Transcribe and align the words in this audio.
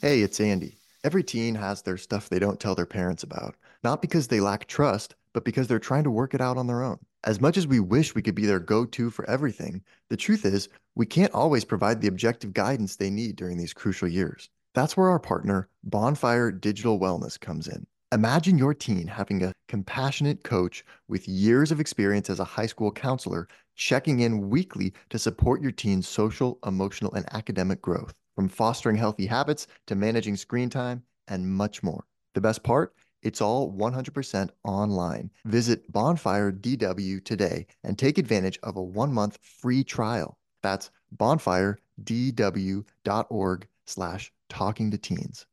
Hey, 0.00 0.20
it's 0.20 0.38
Andy. 0.38 0.78
Every 1.02 1.24
teen 1.24 1.56
has 1.56 1.82
their 1.82 1.96
stuff 1.96 2.28
they 2.28 2.38
don't 2.38 2.60
tell 2.60 2.76
their 2.76 2.86
parents 2.86 3.24
about, 3.24 3.56
not 3.82 4.00
because 4.00 4.28
they 4.28 4.38
lack 4.38 4.68
trust, 4.68 5.16
but 5.32 5.44
because 5.44 5.66
they're 5.66 5.80
trying 5.80 6.04
to 6.04 6.10
work 6.12 6.34
it 6.34 6.40
out 6.40 6.56
on 6.56 6.68
their 6.68 6.84
own. 6.84 7.00
As 7.24 7.40
much 7.40 7.56
as 7.56 7.66
we 7.66 7.80
wish 7.80 8.14
we 8.14 8.22
could 8.22 8.36
be 8.36 8.46
their 8.46 8.60
go 8.60 8.84
to 8.84 9.10
for 9.10 9.28
everything, 9.28 9.82
the 10.08 10.16
truth 10.16 10.44
is, 10.44 10.68
we 10.94 11.04
can't 11.04 11.34
always 11.34 11.64
provide 11.64 12.00
the 12.00 12.06
objective 12.06 12.54
guidance 12.54 12.94
they 12.94 13.10
need 13.10 13.34
during 13.34 13.58
these 13.58 13.74
crucial 13.74 14.06
years. 14.06 14.50
That's 14.72 14.96
where 14.96 15.08
our 15.08 15.18
partner, 15.18 15.68
Bonfire 15.82 16.52
Digital 16.52 17.00
Wellness, 17.00 17.40
comes 17.40 17.66
in. 17.66 17.84
Imagine 18.12 18.56
your 18.56 18.74
teen 18.74 19.08
having 19.08 19.42
a 19.42 19.52
compassionate 19.66 20.44
coach 20.44 20.84
with 21.08 21.26
years 21.26 21.72
of 21.72 21.80
experience 21.80 22.30
as 22.30 22.38
a 22.38 22.44
high 22.44 22.66
school 22.66 22.92
counselor 22.92 23.48
checking 23.74 24.20
in 24.20 24.48
weekly 24.48 24.92
to 25.10 25.18
support 25.18 25.60
your 25.60 25.72
teen's 25.72 26.06
social, 26.06 26.60
emotional, 26.64 27.12
and 27.14 27.26
academic 27.34 27.82
growth 27.82 28.14
from 28.38 28.48
fostering 28.48 28.94
healthy 28.94 29.26
habits 29.26 29.66
to 29.84 29.96
managing 29.96 30.36
screen 30.36 30.70
time 30.70 31.02
and 31.26 31.44
much 31.44 31.82
more. 31.82 32.04
The 32.34 32.40
best 32.40 32.62
part? 32.62 32.94
It's 33.20 33.40
all 33.40 33.72
100% 33.72 34.50
online. 34.62 35.32
Visit 35.44 35.90
Bonfire 35.90 36.52
DW 36.52 37.24
today 37.24 37.66
and 37.82 37.98
take 37.98 38.16
advantage 38.16 38.56
of 38.62 38.76
a 38.76 38.80
one 38.80 39.12
month 39.12 39.40
free 39.42 39.82
trial. 39.82 40.38
That's 40.62 40.92
bonfiredw.org 41.16 43.66
slash 43.86 44.32
talking 44.48 44.92
to 44.92 44.98
teens. 44.98 45.44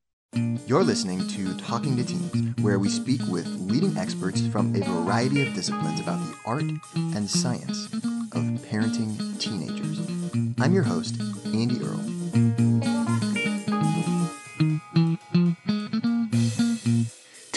You're 0.68 0.84
listening 0.84 1.28
to 1.30 1.58
Talking 1.58 1.98
to 1.98 2.04
Teens, 2.04 2.54
where 2.62 2.78
we 2.78 2.90
speak 2.90 3.22
with 3.30 3.48
leading 3.48 3.98
experts 3.98 4.46
from 4.46 4.76
a 4.76 4.82
variety 4.82 5.48
of 5.48 5.56
disciplines 5.56 6.02
about 6.02 6.20
the 6.20 6.36
art 6.46 6.66
and 7.16 7.28
science 7.28 7.92
of 8.34 8.44
parenting 8.70 9.40
teenagers. 9.40 10.02
I'm 10.60 10.74
your 10.74 10.84
host, 10.84 11.20
Andy 11.46 11.82
Earle. 11.82 12.15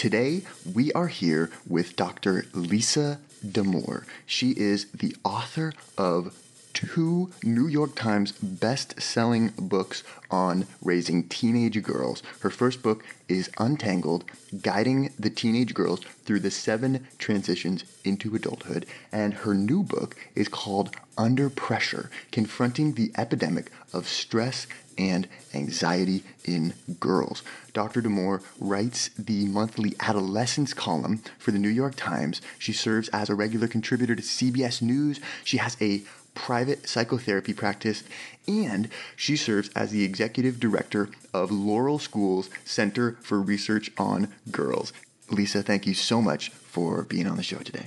Today, 0.09 0.41
we 0.73 0.91
are 0.93 1.05
here 1.05 1.51
with 1.67 1.95
Dr. 1.95 2.47
Lisa 2.55 3.19
Damour. 3.47 4.07
She 4.25 4.53
is 4.57 4.85
the 4.85 5.15
author 5.23 5.71
of 5.99 6.35
two 6.73 7.29
New 7.43 7.67
York 7.67 7.93
Times 7.93 8.31
best 8.31 8.99
selling 8.99 9.49
books 9.55 10.01
on 10.31 10.65
raising 10.81 11.27
teenage 11.27 11.83
girls. 11.83 12.23
Her 12.39 12.49
first 12.49 12.81
book 12.81 13.05
is 13.27 13.51
Untangled 13.59 14.23
Guiding 14.63 15.13
the 15.19 15.29
Teenage 15.29 15.75
Girls 15.75 15.99
Through 16.25 16.39
the 16.39 16.49
Seven 16.49 17.05
Transitions 17.19 17.83
into 18.03 18.35
Adulthood. 18.35 18.87
And 19.11 19.35
her 19.35 19.53
new 19.53 19.83
book 19.83 20.15
is 20.33 20.47
called 20.47 20.95
Under 21.19 21.51
Pressure 21.51 22.09
Confronting 22.31 22.93
the 22.93 23.11
Epidemic 23.15 23.69
of 23.93 24.07
Stress 24.07 24.65
and 24.99 25.27
Anxiety 25.55 26.23
in 26.43 26.73
Girls. 26.99 27.41
Dr. 27.73 28.01
Damour 28.01 28.43
writes 28.59 29.09
the 29.17 29.45
monthly 29.45 29.95
adolescence 30.01 30.73
column 30.73 31.23
for 31.39 31.51
the 31.51 31.57
New 31.57 31.69
York 31.69 31.95
Times. 31.95 32.41
She 32.59 32.73
serves 32.73 33.07
as 33.09 33.29
a 33.29 33.35
regular 33.35 33.67
contributor 33.67 34.15
to 34.15 34.21
CBS 34.21 34.81
News. 34.81 35.19
She 35.43 35.57
has 35.57 35.77
a 35.81 36.03
private 36.35 36.87
psychotherapy 36.87 37.53
practice, 37.53 38.03
and 38.47 38.89
she 39.15 39.35
serves 39.35 39.69
as 39.69 39.91
the 39.91 40.03
executive 40.03 40.59
director 40.59 41.09
of 41.33 41.49
Laurel 41.51 41.99
School's 41.99 42.49
Center 42.65 43.17
for 43.21 43.41
Research 43.41 43.91
on 43.97 44.33
Girls. 44.51 44.93
Lisa, 45.31 45.63
thank 45.63 45.87
you 45.87 45.93
so 45.93 46.21
much 46.21 46.49
for 46.49 47.03
being 47.03 47.27
on 47.27 47.37
the 47.37 47.43
show 47.43 47.59
today. 47.59 47.85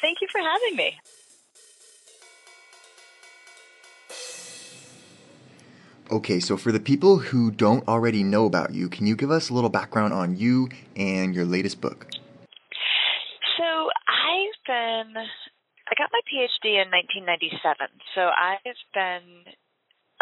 Thank 0.00 0.20
you 0.20 0.28
for 0.30 0.40
having 0.40 0.76
me. 0.76 0.98
Okay, 6.10 6.40
so 6.40 6.56
for 6.56 6.72
the 6.72 6.80
people 6.80 7.18
who 7.18 7.50
don't 7.50 7.86
already 7.86 8.24
know 8.24 8.46
about 8.46 8.72
you, 8.72 8.88
can 8.88 9.06
you 9.06 9.14
give 9.14 9.30
us 9.30 9.50
a 9.50 9.54
little 9.54 9.68
background 9.68 10.14
on 10.14 10.36
you 10.36 10.68
and 10.96 11.34
your 11.34 11.44
latest 11.44 11.82
book? 11.82 12.06
So 13.58 13.90
I've 14.08 14.56
been 14.66 15.12
I 15.20 15.92
got 15.96 16.08
my 16.08 16.20
PhD 16.24 16.80
in 16.80 16.88
1997, 16.88 17.92
so 18.14 18.28
I've 18.32 18.80
been 18.92 19.52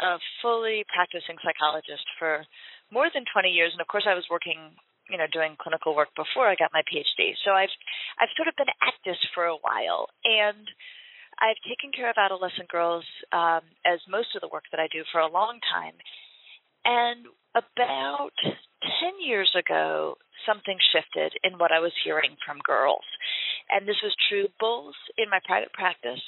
a 0.03 0.19
fully 0.43 0.83
practicing 0.91 1.39
psychologist 1.43 2.07
for 2.19 2.43
more 2.91 3.07
than 3.15 3.23
20 3.31 3.51
years, 3.51 3.71
and 3.71 3.81
of 3.81 3.87
course, 3.87 4.07
I 4.11 4.15
was 4.15 4.27
working, 4.31 4.75
you 5.11 5.19
know, 5.19 5.27
doing 5.31 5.55
clinical 5.59 5.95
work 5.95 6.11
before 6.15 6.47
I 6.47 6.55
got 6.59 6.75
my 6.75 6.83
PhD. 6.83 7.39
So 7.47 7.55
I've 7.55 7.75
I've 8.19 8.35
sort 8.35 8.51
of 8.51 8.59
been 8.59 8.71
at 8.83 8.99
this 9.07 9.19
for 9.35 9.47
a 9.47 9.59
while, 9.59 10.11
and 10.27 10.67
I've 11.39 11.61
taken 11.69 11.93
care 11.93 12.09
of 12.09 12.17
adolescent 12.17 12.69
girls 12.69 13.05
um, 13.33 13.61
as 13.85 14.01
most 14.09 14.35
of 14.35 14.41
the 14.41 14.49
work 14.53 14.65
that 14.71 14.81
I 14.81 14.89
do 14.93 15.05
for 15.13 15.21
a 15.21 15.31
long 15.31 15.61
time. 15.73 15.95
And 16.85 17.27
about 17.55 18.37
10 18.43 18.55
years 19.21 19.51
ago, 19.59 20.17
something 20.47 20.79
shifted 20.93 21.33
in 21.45 21.59
what 21.59 21.73
I 21.73 21.81
was 21.81 21.93
hearing 22.05 22.37
from 22.45 22.59
girls. 22.65 23.05
And 23.71 23.87
this 23.87 24.01
was 24.03 24.15
true 24.29 24.49
both 24.61 24.97
in 25.19 25.29
my 25.29 25.41
private 25.45 25.73
practice 25.73 26.23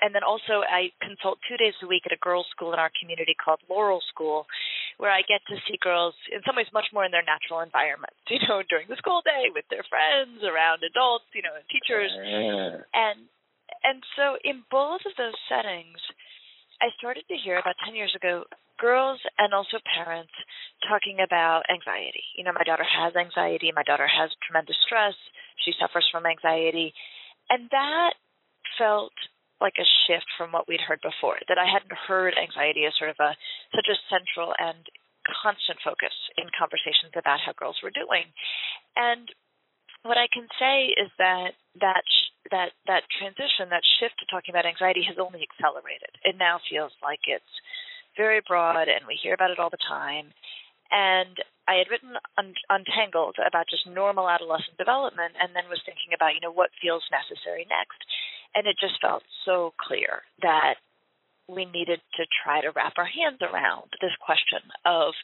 and 0.00 0.14
then 0.14 0.24
also 0.24 0.60
I 0.64 0.92
consult 1.00 1.40
two 1.48 1.56
days 1.56 1.76
a 1.80 1.88
week 1.88 2.04
at 2.04 2.12
a 2.12 2.20
girls' 2.20 2.48
school 2.52 2.72
in 2.72 2.78
our 2.78 2.92
community 3.00 3.34
called 3.36 3.60
Laurel 3.68 4.02
School, 4.12 4.46
where 4.98 5.10
I 5.10 5.22
get 5.24 5.40
to 5.48 5.56
see 5.64 5.80
girls 5.80 6.14
in 6.32 6.40
some 6.44 6.56
ways 6.56 6.68
much 6.72 6.88
more 6.92 7.04
in 7.04 7.12
their 7.12 7.24
natural 7.24 7.60
environment, 7.60 8.12
you 8.28 8.40
know, 8.48 8.60
during 8.68 8.88
the 8.88 9.00
school 9.00 9.22
day 9.24 9.48
with 9.52 9.64
their 9.72 9.84
friends, 9.88 10.44
around 10.44 10.84
adults, 10.84 11.28
you 11.32 11.42
know, 11.42 11.54
and 11.56 11.64
teachers. 11.72 12.12
And 12.92 13.28
and 13.84 14.02
so 14.16 14.36
in 14.44 14.62
both 14.70 15.02
of 15.06 15.14
those 15.18 15.36
settings, 15.48 15.98
I 16.80 16.92
started 16.98 17.24
to 17.28 17.36
hear 17.36 17.58
about 17.58 17.76
10 17.84 17.94
years 17.94 18.14
ago 18.14 18.44
girls 18.78 19.20
and 19.38 19.54
also 19.54 19.80
parents 19.96 20.32
talking 20.84 21.24
about 21.24 21.64
anxiety. 21.72 22.24
You 22.36 22.44
know, 22.44 22.52
my 22.52 22.64
daughter 22.64 22.84
has 22.84 23.16
anxiety, 23.16 23.72
my 23.72 23.84
daughter 23.84 24.06
has 24.06 24.28
tremendous 24.44 24.76
stress, 24.84 25.16
she 25.64 25.72
suffers 25.80 26.04
from 26.12 26.26
anxiety. 26.28 26.92
And 27.48 27.68
that 27.72 28.14
felt 28.76 29.16
like 29.60 29.80
a 29.80 29.88
shift 30.04 30.28
from 30.36 30.52
what 30.52 30.68
we'd 30.68 30.84
heard 30.84 31.00
before, 31.00 31.40
that 31.48 31.56
I 31.56 31.64
hadn't 31.64 31.92
heard 31.96 32.36
anxiety 32.36 32.84
as 32.84 32.92
sort 33.00 33.10
of 33.10 33.20
a 33.20 33.32
such 33.72 33.88
a 33.88 33.96
central 34.12 34.52
and 34.60 34.84
constant 35.24 35.80
focus 35.80 36.12
in 36.36 36.46
conversations 36.52 37.16
about 37.16 37.40
how 37.40 37.56
girls 37.56 37.80
were 37.82 37.94
doing. 37.94 38.28
And 38.94 39.26
what 40.06 40.18
I 40.18 40.26
can 40.32 40.46
say 40.58 40.94
is 40.94 41.10
that 41.18 41.52
that 41.80 42.06
that 42.50 42.70
that 42.86 43.02
transition, 43.18 43.70
that 43.70 43.82
shift 43.98 44.18
to 44.22 44.26
talking 44.30 44.54
about 44.54 44.66
anxiety 44.66 45.02
has 45.06 45.18
only 45.18 45.42
accelerated. 45.42 46.14
It 46.24 46.38
now 46.38 46.60
feels 46.70 46.92
like 47.02 47.20
it's 47.26 47.54
very 48.16 48.40
broad 48.46 48.88
and 48.88 49.04
we 49.06 49.18
hear 49.20 49.34
about 49.34 49.50
it 49.50 49.58
all 49.58 49.70
the 49.70 49.82
time. 49.88 50.32
And 50.90 51.36
I 51.68 51.82
had 51.82 51.90
written 51.90 52.14
un- 52.38 52.54
Untangled 52.70 53.36
about 53.42 53.66
just 53.68 53.86
normal 53.86 54.30
adolescent 54.30 54.78
development 54.78 55.34
and 55.40 55.50
then 55.54 55.68
was 55.68 55.82
thinking 55.84 56.14
about, 56.14 56.34
you 56.34 56.40
know, 56.40 56.54
what 56.54 56.70
feels 56.80 57.02
necessary 57.10 57.66
next. 57.68 57.98
And 58.54 58.66
it 58.66 58.78
just 58.80 59.02
felt 59.02 59.22
so 59.44 59.74
clear 59.76 60.22
that 60.42 60.78
we 61.48 61.66
needed 61.66 62.00
to 62.16 62.24
try 62.42 62.60
to 62.62 62.72
wrap 62.74 62.94
our 62.96 63.06
hands 63.06 63.38
around 63.42 63.90
this 64.00 64.14
question 64.22 64.62
of 64.86 65.14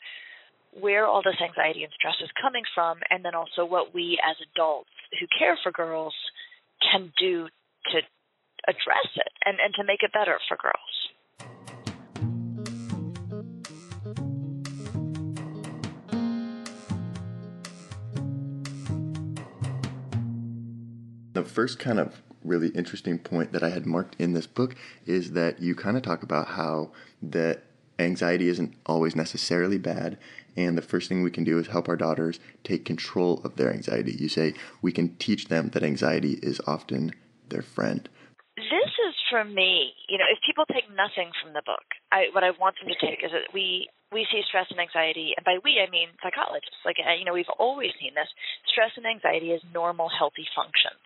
where 0.73 1.07
all 1.07 1.23
this 1.23 1.37
anxiety 1.41 1.85
and 1.85 1.93
stress 1.93 2.17
is 2.23 2.31
coming 2.41 2.63
from, 2.75 2.99
and 3.11 3.25
then 3.25 3.35
also 3.35 3.65
what 3.65 3.95
we 3.95 4.19
as 4.29 4.37
adults 4.55 4.91
who 5.21 5.27
care 5.39 5.59
for 5.63 5.71
girls 5.71 6.15
can 6.91 7.13
do 7.19 7.47
to 7.91 7.99
address 8.67 9.09
it 9.17 9.33
and, 9.45 9.59
and 9.63 9.75
to 9.75 9.85
make 9.85 10.03
it 10.03 10.13
better 10.13 10.39
for 10.49 10.57
girls. 10.57 10.75
The 21.35 21.45
first 21.45 21.79
kind 21.79 21.99
of 21.99 22.23
really 22.45 22.69
interesting 22.69 23.19
point 23.19 23.53
that 23.53 23.63
I 23.63 23.71
had 23.71 23.87
marked 23.87 24.17
in 24.19 24.33
this 24.33 24.47
book 24.47 24.75
is 25.07 25.33
that 25.33 25.61
you 25.61 25.75
kind 25.75 25.97
of 25.97 26.03
talk 26.03 26.23
about 26.23 26.49
how 26.49 26.93
that 27.23 27.63
anxiety 27.99 28.49
isn't 28.49 28.75
always 28.87 29.15
necessarily 29.15 29.79
bad 29.79 30.19
and 30.57 30.77
the 30.77 30.83
first 30.83 31.09
thing 31.09 31.23
we 31.23 31.31
can 31.31 31.45
do 31.45 31.59
is 31.59 31.69
help 31.69 31.89
our 31.89 31.97
daughters 31.97 32.39
take 32.65 32.85
control 32.85 33.41
of 33.45 33.57
their 33.57 33.73
anxiety. 33.73 34.13
You 34.13 34.29
say 34.29 34.55
we 34.83 34.93
can 34.93 35.17
teach 35.17 35.49
them 35.49 35.71
that 35.71 35.83
anxiety 35.83 36.39
is 36.43 36.61
often 36.67 37.13
their 37.49 37.63
friend. 37.63 38.09
This 38.57 38.93
is 39.09 39.17
for 39.31 39.45
me, 39.45 39.97
you 40.09 40.19
know, 40.19 40.29
if 40.29 40.39
people 40.45 40.69
take 40.69 40.85
nothing 40.93 41.33
from 41.41 41.57
the 41.57 41.65
book, 41.65 41.85
I, 42.13 42.29
what 42.37 42.45
I 42.45 42.53
want 42.61 42.77
them 42.77 42.93
to 42.93 42.99
take 43.01 43.25
is 43.25 43.33
that 43.33 43.49
we 43.55 43.89
we 44.13 44.29
see 44.29 44.45
stress 44.45 44.69
and 44.69 44.77
anxiety, 44.77 45.33
and 45.33 45.41
by 45.41 45.57
we 45.65 45.81
I 45.81 45.89
mean 45.89 46.13
psychologists. 46.21 46.85
Like 46.85 47.01
uh, 47.01 47.17
you 47.17 47.25
know, 47.25 47.33
we've 47.33 47.49
always 47.57 47.97
seen 47.97 48.13
this. 48.13 48.29
Stress 48.69 48.93
and 49.01 49.09
anxiety 49.09 49.57
as 49.57 49.65
normal, 49.73 50.13
healthy 50.13 50.45
functions. 50.53 51.01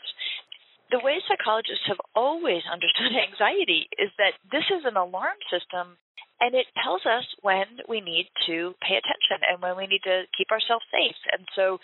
The 0.90 0.98
way 0.98 1.22
psychologists 1.22 1.86
have 1.86 2.02
always 2.18 2.66
understood 2.74 3.14
anxiety 3.14 3.86
is 3.94 4.10
that 4.18 4.34
this 4.50 4.66
is 4.74 4.82
an 4.82 4.98
alarm 4.98 5.38
system 5.46 5.94
and 6.40 6.54
it 6.54 6.66
tells 6.82 7.02
us 7.06 7.24
when 7.40 7.80
we 7.88 8.00
need 8.00 8.28
to 8.46 8.74
pay 8.84 8.96
attention 9.00 9.40
and 9.48 9.62
when 9.62 9.76
we 9.76 9.86
need 9.86 10.04
to 10.04 10.24
keep 10.36 10.50
ourselves 10.52 10.84
safe. 10.92 11.16
And 11.32 11.48
so, 11.56 11.78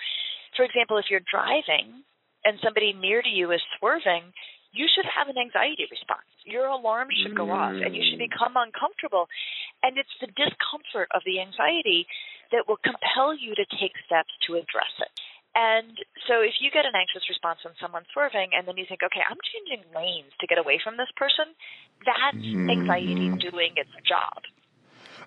for 0.56 0.64
example, 0.64 0.98
if 0.98 1.08
you're 1.08 1.24
driving 1.24 2.04
and 2.44 2.60
somebody 2.60 2.92
near 2.92 3.22
to 3.22 3.32
you 3.32 3.52
is 3.52 3.62
swerving, 3.78 4.28
you 4.72 4.88
should 4.88 5.04
have 5.04 5.28
an 5.28 5.36
anxiety 5.36 5.84
response. 5.88 6.28
Your 6.44 6.66
alarm 6.66 7.08
should 7.12 7.36
go 7.36 7.52
off 7.52 7.76
and 7.76 7.94
you 7.94 8.02
should 8.08 8.20
mm. 8.20 8.28
become 8.28 8.56
uncomfortable. 8.56 9.28
And 9.84 10.00
it's 10.00 10.16
the 10.20 10.32
discomfort 10.32 11.12
of 11.12 11.20
the 11.28 11.40
anxiety 11.40 12.08
that 12.52 12.64
will 12.68 12.80
compel 12.80 13.36
you 13.36 13.52
to 13.56 13.64
take 13.76 13.92
steps 14.04 14.32
to 14.48 14.56
address 14.56 14.92
it. 15.00 15.12
And 15.54 15.98
so 16.26 16.40
if 16.40 16.54
you 16.60 16.70
get 16.70 16.86
an 16.86 16.96
anxious 16.96 17.28
response 17.28 17.60
when 17.64 17.74
someone's 17.80 18.06
swerving 18.12 18.50
and 18.56 18.66
then 18.66 18.76
you 18.76 18.86
think, 18.88 19.02
okay, 19.02 19.20
I'm 19.28 19.36
changing 19.52 19.84
lanes 19.94 20.32
to 20.40 20.46
get 20.46 20.58
away 20.58 20.80
from 20.82 20.96
this 20.96 21.12
person, 21.16 21.52
that's 22.06 22.36
mm-hmm. 22.36 22.70
anxiety 22.70 23.28
doing 23.50 23.72
its 23.76 23.92
job. 24.08 24.48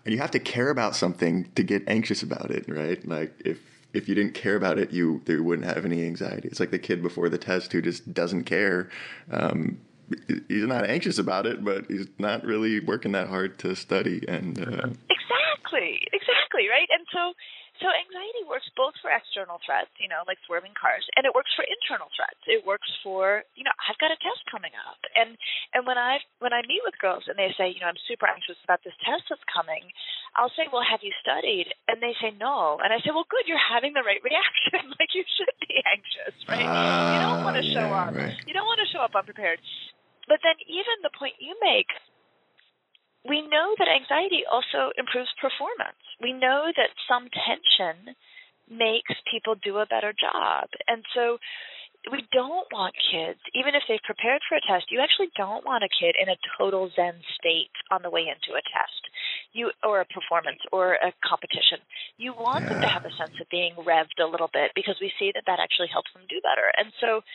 And 0.04 0.14
you 0.14 0.20
have 0.20 0.32
to 0.32 0.40
care 0.40 0.70
about 0.70 0.96
something 0.96 1.52
to 1.56 1.64
get 1.64 1.84
anxious 1.88 2.24
about 2.24 2.52
it, 2.52 2.66
right? 2.68 3.06
Like 3.08 3.34
if 3.46 3.60
if 3.94 4.10
you 4.10 4.16
didn't 4.16 4.34
care 4.34 4.56
about 4.56 4.78
it, 4.78 4.92
you 4.92 5.22
there 5.26 5.42
wouldn't 5.42 5.68
have 5.68 5.86
any 5.86 6.04
anxiety. 6.06 6.48
It's 6.50 6.60
like 6.60 6.72
the 6.72 6.80
kid 6.80 7.02
before 7.02 7.30
the 7.30 7.38
test 7.38 7.72
who 7.72 7.82
just 7.82 8.14
doesn't 8.14 8.44
care. 8.44 8.90
Um, 9.32 9.80
he's 10.28 10.66
not 10.66 10.88
anxious 10.90 11.18
about 11.18 11.46
it, 11.46 11.64
but 11.64 11.86
he's 11.88 12.08
not 12.20 12.44
really 12.44 12.80
working 12.80 13.14
that 13.14 13.28
hard 13.28 13.58
to 13.60 13.76
study. 13.76 14.24
And 14.28 14.60
uh, 14.60 14.90
exactly, 15.10 16.02
exactly, 16.12 16.68
right. 16.70 16.90
And 16.92 17.06
so 17.12 17.34
so 17.84 17.92
anxiety 17.92 18.44
works 18.48 18.68
both 18.80 18.96
for 19.04 19.12
external 19.12 19.60
threats, 19.64 19.92
you 20.00 20.08
know, 20.08 20.24
like 20.24 20.40
swerving 20.48 20.76
cars, 20.76 21.04
and 21.20 21.28
it 21.28 21.34
works 21.36 21.52
for 21.56 21.68
internal 21.68 22.08
threats. 22.16 22.40
It 22.48 22.64
works 22.64 22.88
for, 23.04 23.44
you 23.56 23.68
know, 23.68 23.76
I've 23.88 24.00
got 24.00 24.16
a 24.16 24.20
test 24.24 24.42
coming 24.48 24.72
up, 24.88 25.00
and 25.16 25.36
and 25.76 25.84
when 25.84 26.00
I 26.00 26.24
when 26.40 26.56
I 26.56 26.64
meet 26.68 26.84
with 26.88 26.96
girls 27.04 27.28
and 27.28 27.36
they 27.36 27.52
say, 27.60 27.72
you 27.72 27.84
know, 27.84 27.92
I'm 27.92 28.00
super 28.08 28.28
anxious 28.28 28.60
about 28.64 28.84
this 28.88 28.96
test 29.04 29.28
that's 29.28 29.44
coming, 29.52 29.84
I'll 30.40 30.54
say, 30.56 30.72
well, 30.72 30.84
have 30.84 31.04
you 31.04 31.12
studied? 31.20 31.72
And 31.92 32.00
they 32.00 32.16
say 32.24 32.32
no, 32.36 32.80
and 32.80 32.96
I 32.96 33.00
say, 33.04 33.12
well, 33.12 33.28
good, 33.28 33.48
you're 33.48 33.62
having 33.62 33.92
the 33.92 34.06
right 34.08 34.24
reaction. 34.24 34.92
like 35.00 35.12
you 35.12 35.28
should 35.36 35.56
be 35.64 35.80
anxious, 35.84 36.36
right? 36.48 36.64
Uh, 36.64 37.12
you 37.16 37.20
don't 37.24 37.44
want 37.44 37.60
to 37.60 37.66
show 37.76 37.88
yeah, 37.88 38.04
up. 38.08 38.16
Right. 38.16 38.36
You 38.48 38.54
don't 38.56 38.68
want 38.68 38.80
to 38.84 38.90
show 38.92 39.04
up 39.04 39.16
unprepared. 39.16 39.60
But 40.26 40.42
then 40.42 40.58
even 40.66 41.06
the 41.06 41.14
point 41.14 41.38
you 41.38 41.54
make 41.62 41.92
we 43.28 43.42
know 43.42 43.74
that 43.78 43.90
anxiety 43.90 44.46
also 44.46 44.94
improves 44.98 45.34
performance. 45.42 45.98
We 46.22 46.32
know 46.32 46.70
that 46.78 46.94
some 47.10 47.28
tension 47.34 48.14
makes 48.70 49.14
people 49.30 49.56
do 49.62 49.78
a 49.78 49.90
better 49.90 50.14
job. 50.14 50.70
And 50.88 51.02
so 51.14 51.38
we 52.12 52.22
don't 52.30 52.70
want 52.70 52.94
kids, 52.94 53.42
even 53.58 53.74
if 53.74 53.82
they've 53.90 54.04
prepared 54.06 54.42
for 54.46 54.58
a 54.58 54.66
test, 54.66 54.94
you 54.94 55.02
actually 55.02 55.34
don't 55.34 55.66
want 55.66 55.84
a 55.84 55.90
kid 55.90 56.14
in 56.22 56.30
a 56.30 56.38
total 56.58 56.90
zen 56.94 57.18
state 57.34 57.74
on 57.90 58.06
the 58.06 58.14
way 58.14 58.30
into 58.30 58.54
a 58.54 58.62
test. 58.62 59.02
You 59.54 59.72
or 59.82 60.02
a 60.02 60.06
performance 60.06 60.62
or 60.72 61.02
a 61.02 61.10
competition. 61.26 61.82
You 62.18 62.34
want 62.38 62.66
yeah. 62.66 62.78
them 62.78 62.82
to 62.82 62.92
have 62.94 63.06
a 63.06 63.14
sense 63.18 63.34
of 63.42 63.50
being 63.50 63.74
revved 63.74 64.22
a 64.22 64.30
little 64.30 64.50
bit 64.54 64.72
because 64.76 65.02
we 65.02 65.10
see 65.18 65.32
that 65.34 65.50
that 65.50 65.58
actually 65.58 65.90
helps 65.90 66.14
them 66.14 66.30
do 66.30 66.38
better. 66.46 66.70
And 66.78 66.94
so, 67.02 67.26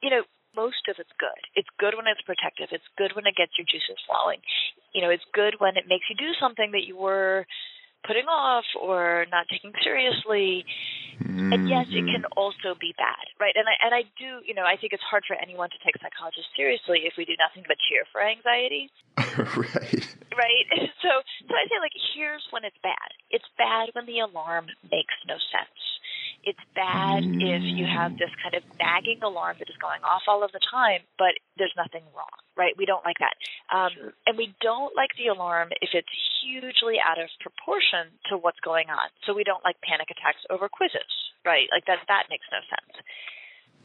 you 0.00 0.10
know, 0.10 0.22
most 0.58 0.90
of 0.90 0.98
it's 0.98 1.14
good. 1.22 1.42
It's 1.54 1.70
good 1.78 1.94
when 1.94 2.10
it's 2.10 2.22
protective. 2.26 2.74
It's 2.74 2.90
good 2.98 3.14
when 3.14 3.30
it 3.30 3.38
gets 3.38 3.54
your 3.54 3.66
juices 3.70 4.02
flowing. 4.10 4.42
You 4.90 5.06
know, 5.06 5.10
it's 5.14 5.26
good 5.30 5.62
when 5.62 5.78
it 5.78 5.86
makes 5.86 6.10
you 6.10 6.18
do 6.18 6.34
something 6.42 6.74
that 6.74 6.82
you 6.82 6.98
were 6.98 7.46
putting 8.02 8.26
off 8.26 8.66
or 8.74 9.26
not 9.30 9.46
taking 9.46 9.70
seriously. 9.86 10.66
Mm-hmm. 11.22 11.52
And 11.54 11.60
yes, 11.70 11.86
it 11.90 12.06
can 12.06 12.26
mm-hmm. 12.26 12.38
also 12.38 12.74
be 12.78 12.94
bad, 12.98 13.26
right? 13.38 13.54
And 13.54 13.66
I 13.66 13.74
and 13.82 13.92
I 13.94 14.02
do, 14.18 14.42
you 14.46 14.54
know, 14.54 14.66
I 14.66 14.78
think 14.78 14.94
it's 14.94 15.02
hard 15.02 15.22
for 15.26 15.34
anyone 15.38 15.70
to 15.70 15.78
take 15.82 15.98
psychologists 15.98 16.50
seriously 16.54 17.06
if 17.06 17.14
we 17.18 17.26
do 17.26 17.34
nothing 17.38 17.66
but 17.66 17.78
cheer 17.86 18.06
for 18.10 18.22
anxiety. 18.22 18.90
right. 19.54 20.02
Right. 20.34 20.66
So 20.98 21.22
so 21.46 21.54
I 21.54 21.62
say 21.70 21.78
like 21.78 21.94
here's 22.14 22.42
when 22.50 22.66
it's 22.66 22.78
bad. 22.82 23.14
It's 23.30 23.46
bad 23.54 23.94
when 23.94 24.06
the 24.06 24.18
alarm 24.18 24.66
makes 24.90 25.14
no 25.30 25.38
sense. 25.54 25.78
It's 26.44 26.60
bad 26.74 27.24
if 27.24 27.62
you 27.62 27.84
have 27.84 28.16
this 28.16 28.30
kind 28.40 28.54
of 28.54 28.62
nagging 28.78 29.20
alarm 29.22 29.56
that 29.58 29.68
is 29.68 29.76
going 29.76 30.00
off 30.02 30.22
all 30.28 30.42
of 30.44 30.52
the 30.52 30.60
time, 30.70 31.02
but 31.18 31.34
there's 31.58 31.74
nothing 31.76 32.02
wrong, 32.16 32.32
right? 32.56 32.72
We 32.78 32.86
don't 32.86 33.04
like 33.04 33.18
that. 33.20 33.34
Um, 33.74 33.90
sure. 33.92 34.12
And 34.24 34.38
we 34.38 34.54
don't 34.62 34.94
like 34.96 35.10
the 35.18 35.28
alarm 35.28 35.70
if 35.82 35.90
it's 35.92 36.08
hugely 36.40 36.96
out 37.04 37.18
of 37.20 37.28
proportion 37.40 38.14
to 38.30 38.38
what's 38.38 38.60
going 38.60 38.88
on. 38.88 39.10
So 39.26 39.34
we 39.34 39.44
don't 39.44 39.62
like 39.64 39.76
panic 39.82 40.08
attacks 40.10 40.40
over 40.48 40.68
quizzes, 40.68 41.10
right? 41.44 41.68
Like 41.74 41.84
that, 41.86 41.98
that 42.08 42.30
makes 42.30 42.46
no 42.48 42.62
sense. 42.70 42.94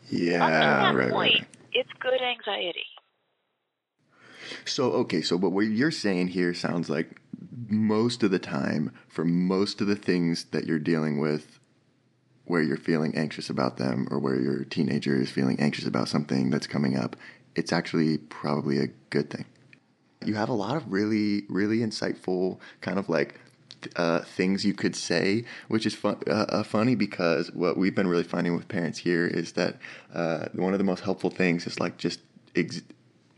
Yeah, 0.09 0.45
Up 0.45 0.51
to 0.51 0.67
that 0.67 0.95
right, 0.95 1.11
point, 1.11 1.39
right. 1.39 1.47
it's 1.73 1.91
good 1.99 2.21
anxiety. 2.21 2.87
So, 4.65 4.91
okay, 5.03 5.21
so 5.21 5.37
but 5.37 5.51
what 5.51 5.65
you're 5.65 5.91
saying 5.91 6.29
here 6.29 6.53
sounds 6.53 6.89
like 6.89 7.19
most 7.67 8.23
of 8.23 8.31
the 8.31 8.39
time, 8.39 8.91
for 9.07 9.25
most 9.25 9.81
of 9.81 9.87
the 9.87 9.95
things 9.95 10.45
that 10.51 10.65
you're 10.65 10.79
dealing 10.79 11.19
with, 11.19 11.59
where 12.45 12.61
you're 12.61 12.77
feeling 12.77 13.15
anxious 13.15 13.49
about 13.49 13.77
them 13.77 14.07
or 14.11 14.19
where 14.19 14.39
your 14.39 14.63
teenager 14.65 15.19
is 15.19 15.29
feeling 15.29 15.59
anxious 15.59 15.85
about 15.85 16.09
something 16.09 16.49
that's 16.49 16.67
coming 16.67 16.97
up, 16.97 17.15
it's 17.55 17.71
actually 17.71 18.17
probably 18.17 18.79
a 18.79 18.87
good 19.09 19.29
thing. 19.29 19.45
You 20.25 20.35
have 20.35 20.49
a 20.49 20.53
lot 20.53 20.75
of 20.75 20.91
really, 20.91 21.43
really 21.49 21.79
insightful 21.79 22.59
kind 22.81 22.97
of 22.97 23.09
like 23.09 23.39
uh, 23.95 24.19
things 24.19 24.65
you 24.65 24.73
could 24.73 24.95
say, 24.95 25.45
which 25.67 25.85
is 25.85 25.93
fun, 25.93 26.17
uh, 26.27 26.45
uh, 26.49 26.63
funny 26.63 26.95
because 26.95 27.51
what 27.51 27.77
we've 27.77 27.95
been 27.95 28.07
really 28.07 28.23
finding 28.23 28.55
with 28.55 28.67
parents 28.67 28.99
here 28.99 29.27
is 29.27 29.53
that 29.53 29.77
uh, 30.13 30.47
one 30.53 30.73
of 30.73 30.79
the 30.79 30.85
most 30.85 31.03
helpful 31.03 31.29
things 31.29 31.67
is 31.67 31.79
like 31.79 31.97
just 31.97 32.19
ex- 32.55 32.81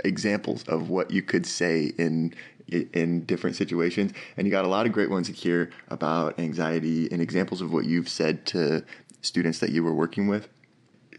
examples 0.03 0.63
of 0.63 0.89
what 0.89 1.11
you 1.11 1.21
could 1.21 1.45
say 1.45 1.91
in 1.97 2.33
in 2.67 3.25
different 3.25 3.55
situations. 3.55 4.11
And 4.37 4.47
you 4.47 4.51
got 4.51 4.65
a 4.65 4.69
lot 4.69 4.85
of 4.85 4.91
great 4.91 5.09
ones 5.09 5.27
here 5.27 5.71
about 5.89 6.39
anxiety 6.39 7.11
and 7.11 7.21
examples 7.21 7.61
of 7.61 7.71
what 7.71 7.85
you've 7.85 8.09
said 8.09 8.45
to 8.47 8.83
students 9.21 9.59
that 9.59 9.71
you 9.71 9.83
were 9.83 9.93
working 9.93 10.27
with. 10.27 10.47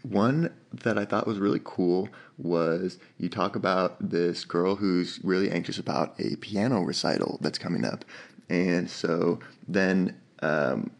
One 0.03 0.53
that 0.71 0.97
I 0.97 1.05
thought 1.05 1.27
was 1.27 1.39
really 1.39 1.61
cool 1.63 2.09
was 2.37 2.99
you 3.17 3.29
talk 3.29 3.55
about 3.55 4.09
this 4.09 4.45
girl 4.45 4.75
who's 4.75 5.19
really 5.23 5.49
anxious 5.49 5.77
about 5.77 6.19
a 6.19 6.35
piano 6.37 6.81
recital 6.81 7.39
that's 7.41 7.57
coming 7.57 7.83
up. 7.83 8.05
And 8.49 8.89
so 8.89 9.39
then 9.67 10.15
um, 10.41 10.91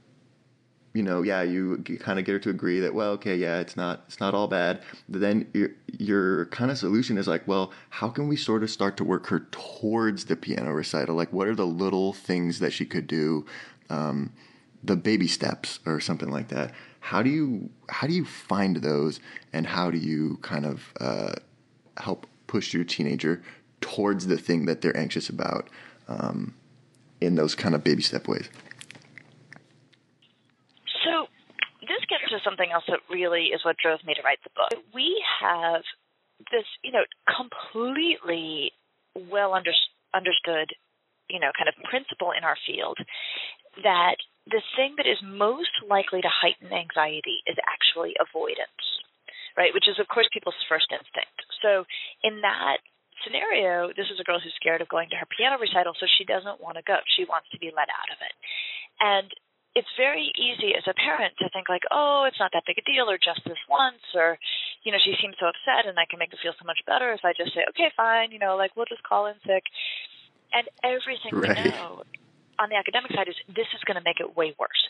you 0.98 1.04
know, 1.04 1.22
yeah, 1.22 1.44
you 1.44 1.78
kind 2.00 2.18
of 2.18 2.26
get 2.26 2.32
her 2.32 2.40
to 2.40 2.50
agree 2.50 2.80
that, 2.80 2.92
well, 2.92 3.12
okay, 3.12 3.36
yeah, 3.36 3.60
it's 3.60 3.78
not, 3.78 4.02
it's 4.08 4.20
not 4.20 4.34
all 4.34 4.48
bad. 4.48 4.82
But 5.08 5.22
then 5.22 5.48
your, 5.54 5.70
your 6.00 6.48
kind 6.48 6.72
of 6.72 6.80
solution 6.80 7.20
is 7.20 7.28
like, 7.28 7.48
well, 7.48 7.72
how 7.92 8.10
can 8.10 8.28
we 8.28 8.36
sort 8.36 8.64
of 8.64 8.72
start 8.72 8.98
to 8.98 9.04
work 9.04 9.28
her 9.28 9.42
towards 9.52 10.26
the 10.26 10.36
piano 10.36 10.74
recital? 10.74 11.16
Like, 11.16 11.32
what 11.32 11.48
are 11.48 11.54
the 11.54 11.68
little 11.68 12.14
things 12.14 12.58
that 12.62 12.74
she 12.74 12.84
could 12.84 13.06
do, 13.06 13.46
um, 13.92 14.34
the 14.84 14.96
baby 14.96 15.28
steps 15.28 15.82
or 15.86 16.00
something 16.00 16.32
like 16.32 16.48
that? 16.48 16.74
How 17.00 17.22
do 17.22 17.30
you, 17.30 17.70
how 17.90 18.08
do 18.08 18.14
you 18.14 18.26
find 18.26 18.78
those, 18.78 19.20
and 19.54 19.68
how 19.68 19.92
do 19.92 20.00
you 20.00 20.40
kind 20.42 20.66
of 20.66 20.94
uh, 21.00 21.34
help 21.98 22.26
push 22.48 22.74
your 22.74 22.84
teenager 22.84 23.44
towards 23.82 24.26
the 24.26 24.38
thing 24.40 24.66
that 24.66 24.82
they're 24.82 24.98
anxious 24.98 25.30
about 25.30 25.70
um, 26.08 26.56
in 27.22 27.36
those 27.36 27.54
kind 27.54 27.76
of 27.76 27.84
baby 27.84 28.02
step 28.02 28.28
ways? 28.28 28.50
to 32.30 32.37
something 32.48 32.72
else 32.72 32.88
that 32.88 33.04
really 33.12 33.52
is 33.52 33.60
what 33.68 33.76
drove 33.76 34.00
me 34.08 34.16
to 34.16 34.24
write 34.24 34.40
the 34.48 34.56
book. 34.56 34.72
We 34.96 35.20
have 35.44 35.84
this, 36.48 36.64
you 36.84 36.96
know, 36.96 37.04
completely 37.28 38.72
well 39.28 39.52
under, 39.52 39.76
understood, 40.16 40.72
you 41.28 41.44
know, 41.44 41.52
kind 41.60 41.68
of 41.68 41.76
principle 41.84 42.32
in 42.32 42.48
our 42.48 42.56
field 42.64 42.96
that 43.84 44.16
the 44.48 44.64
thing 44.80 44.96
that 44.96 45.10
is 45.10 45.20
most 45.20 45.76
likely 45.84 46.24
to 46.24 46.32
heighten 46.32 46.72
anxiety 46.72 47.44
is 47.52 47.60
actually 47.68 48.16
avoidance, 48.16 48.80
right? 49.60 49.76
Which 49.76 49.92
is, 49.92 50.00
of 50.00 50.08
course, 50.08 50.32
people's 50.32 50.58
first 50.72 50.88
instinct. 50.88 51.36
So, 51.60 51.84
in 52.24 52.40
that 52.48 52.80
scenario, 53.26 53.92
this 53.92 54.08
is 54.08 54.22
a 54.22 54.24
girl 54.24 54.40
who's 54.40 54.56
scared 54.56 54.80
of 54.80 54.88
going 54.88 55.10
to 55.12 55.20
her 55.20 55.28
piano 55.28 55.60
recital, 55.60 55.98
so 56.00 56.08
she 56.08 56.24
doesn't 56.24 56.64
want 56.64 56.80
to 56.80 56.86
go. 56.86 57.02
She 57.18 57.28
wants 57.28 57.52
to 57.52 57.60
be 57.60 57.74
let 57.76 57.92
out 57.92 58.10
of 58.14 58.20
it. 58.24 58.36
And 59.04 59.28
it's 59.78 59.94
very 59.94 60.34
easy 60.34 60.74
as 60.74 60.90
a 60.90 60.98
parent 60.98 61.38
to 61.38 61.46
think 61.54 61.70
like, 61.70 61.86
oh, 61.94 62.26
it's 62.26 62.42
not 62.42 62.50
that 62.58 62.66
big 62.66 62.82
a 62.82 62.86
deal, 62.90 63.06
or 63.06 63.22
just 63.22 63.46
this 63.46 63.62
once, 63.70 64.02
or 64.18 64.42
you 64.82 64.90
know, 64.92 64.98
she 64.98 65.14
seems 65.22 65.38
so 65.38 65.46
upset, 65.46 65.86
and 65.86 66.02
I 66.02 66.10
can 66.10 66.18
make 66.18 66.34
her 66.34 66.42
feel 66.42 66.58
so 66.58 66.66
much 66.66 66.82
better 66.90 67.14
if 67.14 67.22
I 67.22 67.38
just 67.38 67.54
say, 67.54 67.62
okay, 67.70 67.94
fine, 67.94 68.34
you 68.34 68.42
know, 68.42 68.58
like 68.58 68.74
we'll 68.74 68.90
just 68.90 69.06
call 69.06 69.30
in 69.30 69.38
sick. 69.46 69.62
And 70.50 70.66
everything 70.82 71.38
right. 71.38 71.54
we 71.54 71.70
know 71.70 72.02
on 72.58 72.74
the 72.74 72.80
academic 72.80 73.14
side 73.14 73.30
is 73.30 73.38
this 73.54 73.70
is 73.78 73.84
going 73.86 74.00
to 74.02 74.06
make 74.08 74.18
it 74.18 74.34
way 74.34 74.58
worse, 74.58 74.84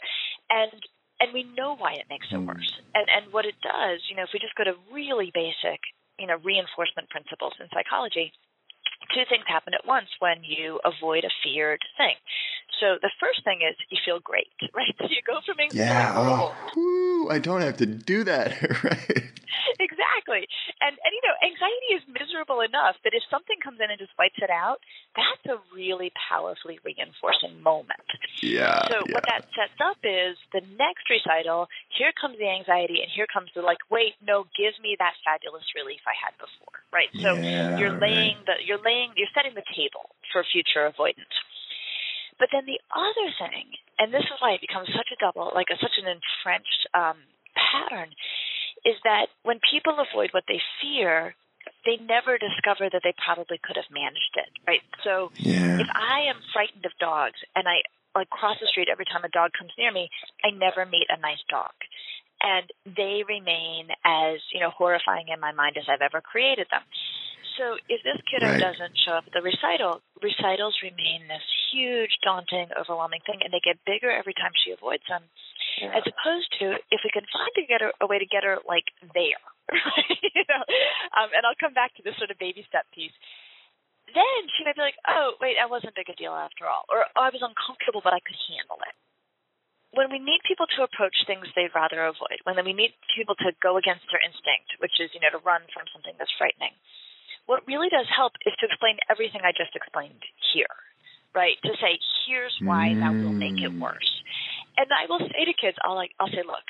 and 0.47 0.79
and 1.19 1.35
we 1.35 1.43
know 1.43 1.75
why 1.75 1.99
it 1.99 2.07
makes 2.07 2.31
it 2.31 2.39
mm. 2.39 2.47
worse. 2.47 2.71
And 2.95 3.11
and 3.11 3.33
what 3.35 3.43
it 3.43 3.59
does, 3.59 3.99
you 4.07 4.15
know, 4.15 4.23
if 4.23 4.31
we 4.31 4.39
just 4.39 4.55
go 4.55 4.63
to 4.63 4.79
really 4.87 5.35
basic, 5.35 5.83
you 6.15 6.31
know, 6.31 6.39
reinforcement 6.47 7.11
principles 7.11 7.59
in 7.59 7.67
psychology, 7.75 8.31
two 9.11 9.27
things 9.27 9.43
happen 9.47 9.75
at 9.75 9.83
once 9.83 10.07
when 10.23 10.47
you 10.47 10.79
avoid 10.87 11.27
a 11.27 11.33
feared 11.43 11.83
thing. 11.99 12.15
So 12.79 12.97
the 13.01 13.11
first 13.19 13.43
thing 13.43 13.59
is 13.67 13.75
you 13.89 13.97
feel 14.05 14.19
great, 14.19 14.53
right? 14.73 14.93
So 14.99 15.05
you 15.09 15.21
go 15.25 15.39
from 15.45 15.59
anxiety. 15.59 15.89
Yeah. 15.89 16.13
Oh, 16.15 16.55
whoo, 16.75 17.29
I 17.29 17.39
don't 17.39 17.61
have 17.61 17.77
to 17.77 17.85
do 17.85 18.23
that, 18.25 18.53
right? 18.83 19.23
Exactly. 19.79 20.47
And 20.81 20.95
and 20.95 21.11
you 21.11 21.23
know, 21.25 21.35
anxiety 21.41 21.89
is 21.97 22.03
miserable 22.07 22.61
enough 22.61 22.95
that 23.03 23.13
if 23.13 23.23
something 23.29 23.57
comes 23.63 23.79
in 23.81 23.89
and 23.89 23.99
just 23.99 24.13
wipes 24.17 24.39
it 24.39 24.49
out, 24.49 24.79
that's 25.15 25.43
a 25.49 25.57
really 25.73 26.11
powerfully 26.15 26.79
reinforcing 26.85 27.61
moment. 27.61 28.05
Yeah. 28.41 28.87
So 28.87 29.01
yeah. 29.05 29.13
what 29.13 29.25
that 29.27 29.49
sets 29.57 29.77
up 29.81 29.97
is 30.03 30.37
the 30.53 30.61
next 30.77 31.09
recital, 31.09 31.67
here 31.89 32.13
comes 32.13 32.37
the 32.37 32.47
anxiety 32.47 33.01
and 33.01 33.09
here 33.11 33.27
comes 33.27 33.49
the 33.55 33.61
like, 33.61 33.81
wait, 33.89 34.13
no, 34.21 34.45
give 34.55 34.77
me 34.79 34.95
that 34.99 35.17
fabulous 35.25 35.65
relief 35.75 36.01
I 36.05 36.15
had 36.15 36.37
before. 36.37 36.77
Right. 36.93 37.11
So 37.19 37.35
yeah, 37.35 37.77
you're 37.77 37.97
laying 37.97 38.39
right. 38.45 38.61
the 38.61 38.65
you're 38.65 38.81
laying 38.81 39.11
you're 39.17 39.31
setting 39.33 39.57
the 39.57 39.65
table 39.75 40.13
for 40.31 40.45
future 40.47 40.85
avoidance. 40.85 41.33
But 42.39 42.49
then 42.53 42.65
the 42.65 42.79
other 42.93 43.27
thing, 43.41 43.73
and 43.97 44.13
this 44.13 44.25
is 44.25 44.37
why 44.39 44.53
it 44.53 44.61
becomes 44.61 44.87
such 44.93 45.09
a 45.09 45.17
double, 45.17 45.51
like 45.53 45.67
a, 45.73 45.77
such 45.81 45.97
an 45.97 46.05
entrenched 46.05 46.83
um, 46.93 47.17
pattern, 47.57 48.13
is 48.85 48.95
that 49.03 49.33
when 49.41 49.59
people 49.65 49.97
avoid 49.97 50.29
what 50.31 50.45
they 50.47 50.61
fear, 50.81 51.33
they 51.85 51.97
never 51.97 52.37
discover 52.37 52.89
that 52.91 53.01
they 53.03 53.13
probably 53.17 53.57
could 53.57 53.75
have 53.75 53.89
managed 53.89 54.37
it, 54.37 54.51
right? 54.67 54.85
So 55.03 55.31
yeah. 55.35 55.81
if 55.81 55.89
I 55.91 56.29
am 56.29 56.39
frightened 56.53 56.85
of 56.85 56.93
dogs 56.99 57.39
and 57.55 57.67
I 57.67 57.81
like 58.15 58.29
cross 58.29 58.57
the 58.59 58.67
street 58.67 58.89
every 58.91 59.05
time 59.05 59.23
a 59.23 59.29
dog 59.29 59.51
comes 59.57 59.71
near 59.77 59.91
me, 59.91 60.09
I 60.43 60.49
never 60.49 60.85
meet 60.85 61.07
a 61.09 61.19
nice 61.19 61.41
dog. 61.49 61.73
And 62.41 62.69
they 62.85 63.25
remain 63.27 63.89
as, 64.05 64.41
you 64.53 64.59
know, 64.59 64.69
horrifying 64.69 65.29
in 65.33 65.39
my 65.39 65.51
mind 65.51 65.77
as 65.77 65.89
I've 65.89 66.05
ever 66.05 66.21
created 66.21 66.67
them. 66.69 66.81
So 67.57 67.81
if 67.89 68.05
this 68.05 68.21
kiddo 68.29 68.53
right. 68.53 68.61
doesn't 68.61 68.93
show 69.01 69.17
up 69.17 69.25
at 69.25 69.33
the 69.33 69.41
recital, 69.41 70.05
recitals 70.21 70.77
remain 70.85 71.25
this 71.25 71.41
huge, 71.73 72.13
daunting, 72.21 72.69
overwhelming 72.77 73.25
thing, 73.25 73.41
and 73.41 73.49
they 73.49 73.61
get 73.65 73.81
bigger 73.81 74.13
every 74.13 74.37
time 74.37 74.53
she 74.53 74.71
avoids 74.71 75.03
them. 75.09 75.25
Yeah. 75.81 75.97
As 75.97 76.05
opposed 76.05 76.49
to 76.61 76.77
if 76.93 77.01
we 77.01 77.09
can 77.13 77.25
find 77.29 77.53
a, 77.57 77.65
get 77.65 77.81
her, 77.81 77.93
a 78.01 78.05
way 78.05 78.17
to 78.21 78.29
get 78.29 78.45
her 78.45 78.61
like 78.65 78.85
there, 79.13 79.41
you 80.33 80.45
know. 80.45 80.63
Um, 81.17 81.29
and 81.33 81.45
I'll 81.45 81.57
come 81.57 81.73
back 81.73 81.93
to 81.97 82.05
this 82.05 82.17
sort 82.17 82.33
of 82.33 82.41
baby 82.41 82.65
step 82.65 82.85
piece. 82.93 83.13
Then 84.09 84.41
she 84.55 84.65
might 84.65 84.77
be 84.77 84.85
like, 84.85 84.97
"Oh, 85.05 85.37
wait, 85.37 85.59
that 85.61 85.69
wasn't 85.69 85.93
a 85.93 85.99
big 85.99 86.09
a 86.09 86.17
deal 86.17 86.33
after 86.33 86.65
all," 86.65 86.85
or 86.89 87.05
oh, 87.05 87.21
"I 87.21 87.29
was 87.29 87.45
uncomfortable, 87.45 88.01
but 88.01 88.13
I 88.13 88.23
could 88.25 88.37
handle 88.49 88.81
it." 88.85 88.95
When 89.93 90.09
we 90.09 90.17
need 90.17 90.41
people 90.49 90.65
to 90.77 90.85
approach 90.85 91.15
things 91.25 91.45
they'd 91.53 91.73
rather 91.77 92.05
avoid, 92.09 92.41
when 92.45 92.57
we 92.65 92.73
need 92.73 92.97
people 93.13 93.37
to 93.41 93.53
go 93.61 93.77
against 93.77 94.09
their 94.09 94.21
instinct, 94.21 94.81
which 94.81 94.97
is, 94.97 95.13
you 95.13 95.21
know, 95.21 95.31
to 95.31 95.41
run 95.45 95.61
from 95.73 95.85
something 95.93 96.13
that's 96.17 96.33
frightening, 96.37 96.73
what 97.47 97.65
really 97.65 97.89
does 97.89 98.05
help 98.11 98.33
is 98.45 98.53
to 98.59 98.67
explain 98.67 98.99
everything 99.09 99.41
I 99.43 99.51
just 99.51 99.75
explained 99.75 100.21
here, 100.53 100.75
right? 101.33 101.55
To 101.63 101.73
say, 101.81 101.97
here's 102.27 102.55
why 102.61 102.93
mm. 102.93 102.99
that 102.99 103.11
will 103.11 103.33
make 103.33 103.57
it 103.59 103.71
mm. 103.71 103.79
worse. 103.79 104.11
And 104.77 104.87
I 104.91 105.09
will 105.09 105.19
say 105.19 105.47
to 105.47 105.55
kids, 105.55 105.75
I'll 105.81 105.95
like, 105.95 106.11
I'll 106.19 106.29
say, 106.29 106.43
look, 106.45 106.67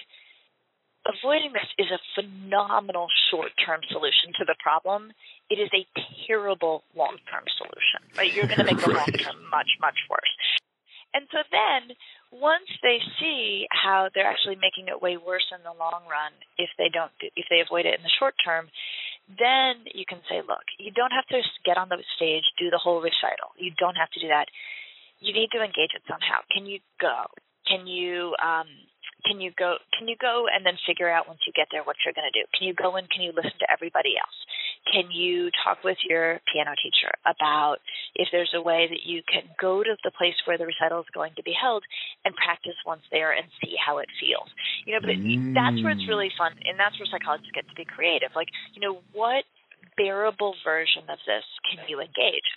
avoiding 1.03 1.51
this 1.51 1.67
is 1.77 1.89
a 1.91 1.99
phenomenal 2.15 3.07
short-term 3.29 3.81
solution 3.89 4.31
to 4.39 4.45
the 4.45 4.55
problem. 4.61 5.11
It 5.49 5.59
is 5.59 5.69
a 5.73 5.83
terrible 6.25 6.83
long-term 6.95 7.43
solution, 7.57 7.99
right? 8.15 8.31
You're 8.31 8.47
going 8.47 8.61
to 8.61 8.69
make 8.69 8.79
the 8.79 8.91
long-term 9.01 9.49
much, 9.49 9.71
much 9.81 9.97
worse. 10.09 10.35
And 11.13 11.25
so 11.31 11.39
then, 11.49 11.95
once 12.31 12.69
they 12.83 12.99
see 13.19 13.65
how 13.71 14.09
they're 14.13 14.27
actually 14.27 14.59
making 14.59 14.91
it 14.91 15.01
way 15.01 15.17
worse 15.17 15.47
in 15.55 15.63
the 15.63 15.73
long 15.73 16.03
run 16.05 16.35
if 16.57 16.69
they 16.77 16.89
don't, 16.93 17.11
if 17.35 17.45
they 17.49 17.63
avoid 17.65 17.87
it 17.87 17.97
in 17.97 18.03
the 18.03 18.13
short 18.19 18.35
term, 18.43 18.69
then 19.27 19.83
you 19.93 20.05
can 20.07 20.19
say, 20.29 20.39
look, 20.39 20.63
you 20.79 20.91
don't 20.91 21.11
have 21.11 21.27
to 21.27 21.41
get 21.65 21.77
on 21.77 21.89
the 21.89 21.99
stage, 22.15 22.43
do 22.57 22.69
the 22.69 22.79
whole 22.79 23.01
recital. 23.01 23.51
You 23.59 23.71
don't 23.77 23.95
have 23.95 24.09
to 24.11 24.19
do 24.19 24.27
that. 24.27 24.47
You 25.19 25.33
need 25.33 25.51
to 25.51 25.59
engage 25.59 25.91
it 25.95 26.03
somehow. 26.07 26.39
Can 26.51 26.65
you 26.65 26.79
go? 27.01 27.27
Can 27.67 27.87
you 27.87 28.35
um, 28.39 28.67
can 29.27 29.43
you 29.43 29.51
go? 29.59 29.75
Can 29.97 30.07
you 30.07 30.15
go 30.15 30.47
and 30.47 30.65
then 30.65 30.79
figure 30.87 31.11
out 31.11 31.27
once 31.27 31.43
you 31.45 31.51
get 31.51 31.67
there 31.71 31.83
what 31.83 31.99
you're 32.01 32.15
going 32.15 32.27
to 32.31 32.33
do? 32.35 32.47
Can 32.55 32.67
you 32.67 32.73
go 32.73 32.95
and 32.95 33.09
can 33.11 33.21
you 33.21 33.35
listen 33.35 33.59
to 33.59 33.67
everybody 33.67 34.15
else? 34.15 34.37
Can 34.87 35.11
you 35.11 35.51
talk 35.67 35.83
with 35.83 35.99
your 36.07 36.39
piano 36.47 36.71
teacher 36.79 37.11
about 37.27 37.83
if 38.15 38.31
there's 38.31 38.55
a 38.55 38.63
way 38.63 38.87
that 38.87 39.03
you 39.03 39.19
can 39.27 39.43
go 39.59 39.83
to 39.83 39.93
the 40.07 40.15
place 40.15 40.35
where 40.47 40.57
the 40.57 40.65
recital 40.65 41.03
is 41.03 41.11
going 41.11 41.35
to 41.35 41.43
be 41.43 41.51
held 41.51 41.83
and 42.23 42.31
practice 42.39 42.79
once 42.87 43.03
there 43.11 43.35
and 43.35 43.43
see 43.59 43.75
how 43.75 43.99
it 43.99 44.07
feels? 44.15 44.47
You 44.87 44.95
know, 44.95 45.03
but 45.03 45.19
mm. 45.19 45.51
that's 45.51 45.77
where 45.83 45.91
it's 45.91 46.07
really 46.07 46.31
fun, 46.39 46.55
and 46.63 46.79
that's 46.79 46.95
where 46.95 47.11
psychologists 47.11 47.51
get 47.51 47.67
to 47.67 47.75
be 47.75 47.83
creative. 47.83 48.31
Like, 48.31 48.47
you 48.73 48.81
know, 48.81 49.03
what 49.11 49.43
bearable 49.99 50.55
version 50.63 51.03
of 51.11 51.19
this 51.27 51.43
can 51.67 51.83
you 51.91 51.99
engage? 51.99 52.47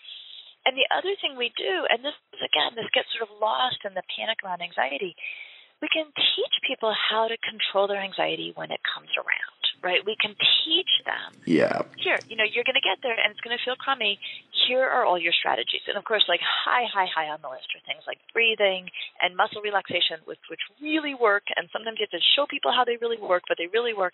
And 0.69 0.77
the 0.77 0.87
other 0.93 1.17
thing 1.25 1.41
we 1.41 1.51
do, 1.57 1.89
and 1.89 2.05
this 2.05 2.15
again, 2.37 2.77
this 2.77 2.89
gets 2.93 3.09
sort 3.17 3.25
of 3.25 3.33
lost 3.41 3.81
in 3.83 3.97
the 3.97 4.05
panic 4.13 4.45
around 4.45 4.61
anxiety, 4.61 5.17
we 5.81 5.89
can 5.89 6.07
teach 6.07 6.55
people 6.67 6.93
how 6.93 7.29
to 7.29 7.37
control 7.41 7.89
their 7.89 8.01
anxiety 8.01 8.53
when 8.55 8.71
it 8.71 8.81
comes 8.85 9.11
around 9.17 9.61
right? 9.83 10.05
We 10.05 10.17
can 10.21 10.37
teach 10.37 10.93
them. 11.09 11.33
Yeah. 11.45 11.83
Here, 11.97 12.21
you 12.29 12.37
know, 12.37 12.45
you're 12.45 12.65
going 12.65 12.77
to 12.77 12.85
get 12.85 13.01
there 13.03 13.17
and 13.17 13.33
it's 13.33 13.41
going 13.41 13.57
to 13.57 13.63
feel 13.65 13.77
crummy. 13.77 14.21
Here 14.69 14.85
are 14.85 15.05
all 15.05 15.19
your 15.19 15.33
strategies. 15.33 15.85
And 15.89 15.97
of 15.97 16.05
course, 16.05 16.25
like 16.29 16.41
high, 16.45 16.85
high, 16.85 17.09
high 17.09 17.33
on 17.33 17.41
the 17.41 17.49
list 17.49 17.73
are 17.73 17.85
things 17.89 18.05
like 18.07 18.21
breathing 18.33 18.89
and 19.25 19.37
muscle 19.37 19.65
relaxation, 19.65 20.21
which, 20.25 20.41
which 20.53 20.61
really 20.81 21.17
work. 21.17 21.49
And 21.57 21.69
sometimes 21.73 21.97
you 21.99 22.07
have 22.09 22.17
to 22.17 22.25
show 22.37 22.45
people 22.49 22.73
how 22.73 22.85
they 22.85 23.01
really 23.01 23.21
work, 23.21 23.49
but 23.49 23.57
they 23.57 23.73
really 23.73 23.97
work. 23.97 24.13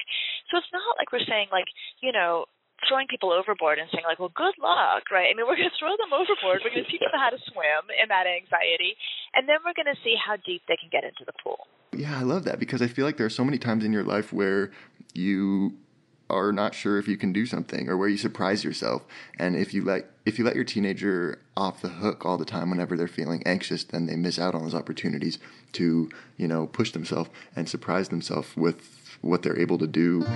So 0.51 0.59
it's 0.59 0.71
not 0.71 0.99
like 0.99 1.11
we're 1.11 1.27
saying, 1.27 1.51
like, 1.51 1.69
you 1.99 2.15
know, 2.15 2.47
throwing 2.85 3.07
people 3.09 3.33
overboard 3.33 3.79
and 3.79 3.89
saying 3.93 4.05
like, 4.07 4.19
well, 4.19 4.33
good 4.35 4.55
luck, 4.61 5.09
right? 5.11 5.29
I 5.31 5.35
mean, 5.35 5.47
we're 5.49 5.57
going 5.57 5.71
to 5.71 5.79
throw 5.79 5.97
them 5.97 6.13
overboard. 6.13 6.61
We're 6.65 6.75
going 6.75 6.85
to 6.85 6.91
teach 6.91 7.01
them 7.01 7.17
how 7.17 7.31
to 7.31 7.41
swim 7.49 7.89
in 7.97 8.09
that 8.09 8.29
anxiety, 8.29 8.97
and 9.35 9.49
then 9.49 9.65
we're 9.65 9.77
going 9.77 9.93
to 9.93 10.01
see 10.03 10.15
how 10.17 10.37
deep 10.45 10.63
they 10.69 10.77
can 10.77 10.91
get 10.91 11.05
into 11.05 11.25
the 11.25 11.35
pool. 11.43 11.67
Yeah, 11.93 12.19
I 12.19 12.23
love 12.23 12.45
that 12.45 12.59
because 12.59 12.83
I 12.83 12.89
feel 12.89 13.07
like 13.07 13.17
there 13.17 13.27
are 13.27 13.33
so 13.33 13.45
many 13.45 13.59
times 13.59 13.85
in 13.85 13.93
your 13.93 14.05
life 14.05 14.33
where 14.33 14.71
you 15.15 15.79
are 16.29 16.53
not 16.53 16.75
sure 16.75 16.99
if 16.99 17.07
you 17.07 17.17
can 17.17 17.33
do 17.33 17.47
something 17.47 17.89
or 17.89 17.97
where 17.97 18.09
you 18.09 18.17
surprise 18.17 18.65
yourself 18.65 19.05
and 19.39 19.55
if 19.55 19.73
you 19.73 19.85
let 19.85 20.11
if 20.25 20.39
you 20.39 20.45
let 20.45 20.57
your 20.57 20.65
teenager 20.65 21.41
off 21.57 21.81
the 21.83 21.89
hook 21.89 22.27
all 22.27 22.37
the 22.37 22.45
time 22.45 22.69
whenever 22.69 22.97
they're 22.97 23.07
feeling 23.07 23.43
anxious 23.47 23.85
then 23.85 24.07
they 24.07 24.17
miss 24.17 24.39
out 24.39 24.55
on 24.55 24.63
those 24.63 24.75
opportunities 24.75 25.39
to 25.73 26.11
you 26.37 26.49
know 26.49 26.67
push 26.67 26.91
themselves 26.91 27.31
and 27.55 27.69
surprise 27.69 28.09
themselves 28.09 28.57
with 28.57 29.17
what 29.21 29.43
they're 29.43 29.59
able 29.59 29.79
to 29.79 29.87
do 29.87 30.27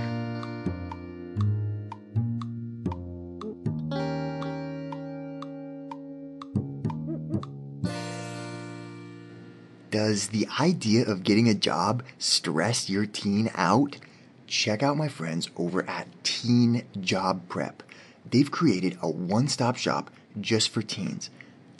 Does 10.00 10.28
the 10.28 10.49
idea 10.59 11.04
of 11.04 11.25
getting 11.25 11.47
a 11.47 11.52
job 11.52 12.02
stress 12.16 12.88
your 12.88 13.04
teen 13.04 13.50
out? 13.54 13.99
check 14.47 14.83
out 14.83 14.97
my 14.97 15.09
friends 15.09 15.50
over 15.59 15.87
at 15.87 16.09
Teen 16.25 16.85
Job 16.99 17.47
Prep. 17.50 17.83
They've 18.30 18.50
created 18.50 18.97
a 19.02 19.11
one 19.11 19.47
stop 19.47 19.76
shop 19.76 20.11
just 20.40 20.71
for 20.71 20.80
teens. 20.80 21.28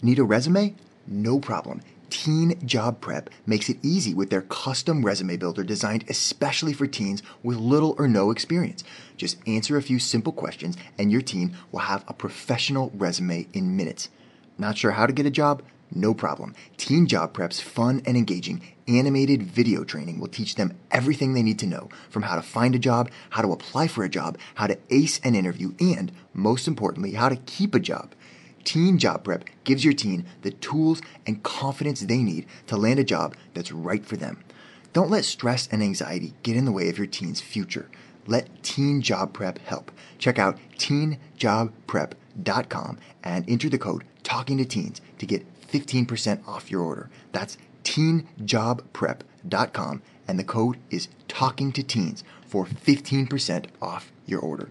Need 0.03 0.19
a 0.19 0.23
resume? 0.23 0.75
No 1.07 1.41
problem. 1.41 1.81
Teen 2.11 2.61
Job 2.67 3.01
Prep 3.01 3.31
makes 3.47 3.71
it 3.71 3.79
easy 3.83 4.13
with 4.13 4.29
their 4.29 4.43
custom 4.43 5.03
resume 5.03 5.39
builder 5.39 5.65
designed 5.65 6.05
especially 6.07 6.75
for 6.75 6.87
teens 6.87 7.23
with 7.43 7.57
little 7.57 7.95
or 7.97 8.07
no 8.07 8.31
experience. 8.31 8.85
Just 9.17 9.39
answer 9.47 9.79
a 9.79 9.83
few 9.83 9.99
simple 9.99 10.35
questions 10.35 10.77
and 10.99 11.11
your 11.11 11.23
teen 11.23 11.57
will 11.73 11.81
have 11.81 12.05
a 12.07 12.13
professional 12.13 12.93
resume 12.93 13.49
in 13.55 13.79
minutes. 13.79 14.11
Not 14.59 14.77
sure 14.77 14.91
how 14.91 15.07
to 15.07 15.13
get 15.15 15.25
a 15.25 15.31
job? 15.31 15.63
No 15.93 16.15
problem. 16.15 16.55
Teen 16.77 17.07
Job 17.07 17.33
Prep's 17.33 17.61
fun 17.61 18.03
and 18.07 18.17
engaging 18.17 18.63
animated 18.87 19.43
video 19.43 19.85
training 19.85 20.21
will 20.21 20.29
teach 20.29 20.55
them 20.55 20.77
everything 20.91 21.35
they 21.35 21.43
need 21.43 21.59
to 21.61 21.67
know 21.67 21.89
from 22.09 22.23
how 22.23 22.37
to 22.37 22.43
find 22.43 22.75
a 22.75 22.79
job, 22.79 23.11
how 23.31 23.43
to 23.43 23.53
apply 23.53 23.89
for 23.89 24.05
a 24.05 24.09
job, 24.09 24.39
how 24.55 24.67
to 24.67 24.79
ace 24.91 25.19
an 25.21 25.35
interview, 25.35 25.75
and 25.81 26.13
most 26.33 26.69
importantly, 26.69 27.13
how 27.13 27.29
to 27.29 27.37
keep 27.37 27.75
a 27.75 27.81
job. 27.81 28.15
Teen 28.63 28.99
Job 28.99 29.25
Prep 29.25 29.45
gives 29.65 29.85
your 29.85 29.95
teen 29.95 30.27
the 30.43 30.51
tools 30.51 31.01
and 31.27 31.43
confidence 31.43 32.01
they 32.01 32.23
need 32.23 32.47
to 32.67 32.77
land 32.77 33.01
a 33.01 33.05
job 33.05 33.35
that's 33.55 33.73
right 33.73 34.05
for 34.05 34.17
them. 34.17 34.45
Don't 34.93 35.11
let 35.11 35.25
stress 35.25 35.67
and 35.69 35.83
anxiety 35.83 36.35
get 36.43 36.57
in 36.57 36.67
the 36.67 36.73
way 36.73 36.89
of 36.89 36.99
your 36.99 37.07
teen's 37.07 37.41
future. 37.41 37.89
Let 38.27 38.63
Teen 38.63 39.01
Job 39.01 39.33
Prep 39.33 39.59
help. 39.61 39.91
Check 40.19 40.39
out 40.39 40.59
teenjobprep.com 40.79 42.99
and 43.25 43.49
enter 43.49 43.69
the 43.69 43.79
code 43.79 44.05
Talking 44.23 44.59
to 44.59 44.65
Teens 44.65 45.01
to 45.19 45.27
get 45.27 45.45
15% 45.71 46.47
off 46.47 46.71
your 46.71 46.83
order. 46.83 47.09
That's 47.33 47.57
teenjobprep.com 47.85 50.03
and 50.29 50.39
the 50.39 50.45
code 50.45 50.77
is 50.91 51.09
talking 51.27 51.73
to 51.73 51.83
teens 51.83 52.23
for 52.47 52.65
15% 52.65 53.67
off 53.83 54.13
your 54.27 54.41
order. 54.41 54.71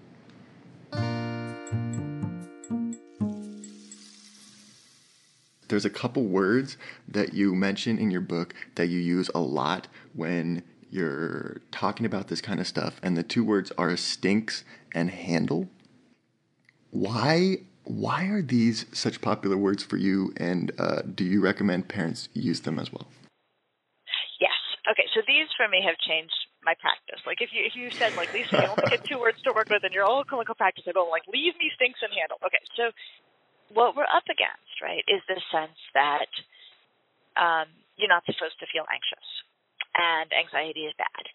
There's 5.68 5.86
a 5.86 5.90
couple 5.90 6.24
words 6.24 6.78
that 7.08 7.34
you 7.34 7.56
mention 7.56 8.00
in 8.00 8.10
your 8.10 8.22
book 8.22 8.56
that 8.76 8.88
you 8.88 9.00
use 9.00 9.30
a 9.36 9.40
lot 9.40 9.88
when 10.14 10.64
you're 10.90 11.62
talking 11.72 12.06
about 12.06 12.30
this 12.30 12.42
kind 12.42 12.60
of 12.60 12.68
stuff, 12.68 13.00
and 13.04 13.16
the 13.16 13.24
two 13.24 13.44
words 13.44 13.72
are 13.78 13.96
stinks 13.96 14.64
and 14.94 15.12
handle. 15.12 15.70
Why 16.90 17.58
why 17.84 18.26
are 18.26 18.42
these 18.42 18.86
such 18.94 19.22
popular 19.22 19.58
words 19.58 19.84
for 19.84 19.98
you, 19.98 20.34
and 20.38 20.72
uh, 20.80 21.02
do 21.04 21.24
you 21.24 21.42
recommend 21.42 21.90
parents 21.90 22.30
use 22.34 22.62
them 22.62 22.80
as 22.80 22.92
well? 22.92 23.08
Yes. 24.40 24.56
Okay. 24.90 25.06
So 25.14 25.22
these 25.28 25.48
for 25.58 25.68
me 25.68 25.82
have 25.86 25.98
changed 26.06 26.36
my 26.64 26.76
practice. 26.80 27.20
Like 27.26 27.42
if 27.42 27.50
you 27.52 27.64
if 27.66 27.74
you 27.76 27.90
said 27.98 28.14
like 28.16 28.30
Lisa, 28.34 28.60
you 28.60 28.70
only 28.70 28.88
get 28.90 29.02
two 29.10 29.20
words 29.20 29.42
to 29.44 29.52
work 29.56 29.70
with 29.70 29.84
in 29.84 29.92
your 29.92 30.06
whole 30.06 30.24
clinical 30.24 30.56
practice, 30.56 30.86
I 30.88 30.92
go 30.92 31.08
like 31.10 31.24
leave 31.28 31.56
me 31.58 31.72
stinks 31.76 32.00
and 32.04 32.12
handle. 32.14 32.38
Okay. 32.46 32.62
So 32.76 32.92
what 33.74 33.96
we're 33.96 34.10
up 34.10 34.26
against, 34.26 34.74
right, 34.82 35.06
is 35.06 35.22
the 35.30 35.38
sense 35.54 35.78
that 35.94 36.32
um, 37.38 37.70
you're 37.98 38.12
not 38.12 38.26
supposed 38.26 38.58
to 38.60 38.68
feel 38.70 38.86
anxious, 38.90 39.28
and 39.96 40.30
anxiety 40.34 40.90
is 40.90 40.96
bad, 40.98 41.26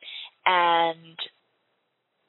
and 0.45 1.19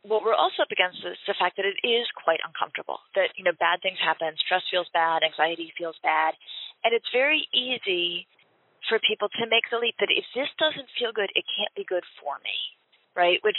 what 0.05 0.21
we're 0.21 0.37
also 0.37 0.61
up 0.61 0.71
against 0.71 1.01
is 1.01 1.17
the 1.25 1.33
fact 1.37 1.57
that 1.57 1.65
it 1.65 1.81
is 1.81 2.05
quite 2.13 2.39
uncomfortable. 2.45 3.01
That 3.17 3.33
you 3.35 3.43
know, 3.43 3.53
bad 3.57 3.81
things 3.81 3.97
happen, 3.97 4.37
stress 4.37 4.61
feels 4.69 4.87
bad, 4.93 5.25
anxiety 5.25 5.73
feels 5.73 5.97
bad, 6.05 6.37
and 6.85 6.93
it's 6.93 7.09
very 7.09 7.49
easy 7.49 8.29
for 8.85 9.01
people 9.01 9.29
to 9.33 9.49
make 9.49 9.65
the 9.73 9.81
leap 9.81 9.97
that 9.97 10.13
if 10.13 10.25
this 10.37 10.49
doesn't 10.61 10.89
feel 10.93 11.09
good, 11.09 11.33
it 11.33 11.45
can't 11.49 11.73
be 11.73 11.85
good 11.89 12.05
for 12.21 12.37
me, 12.45 12.53
right? 13.17 13.41
Which 13.41 13.57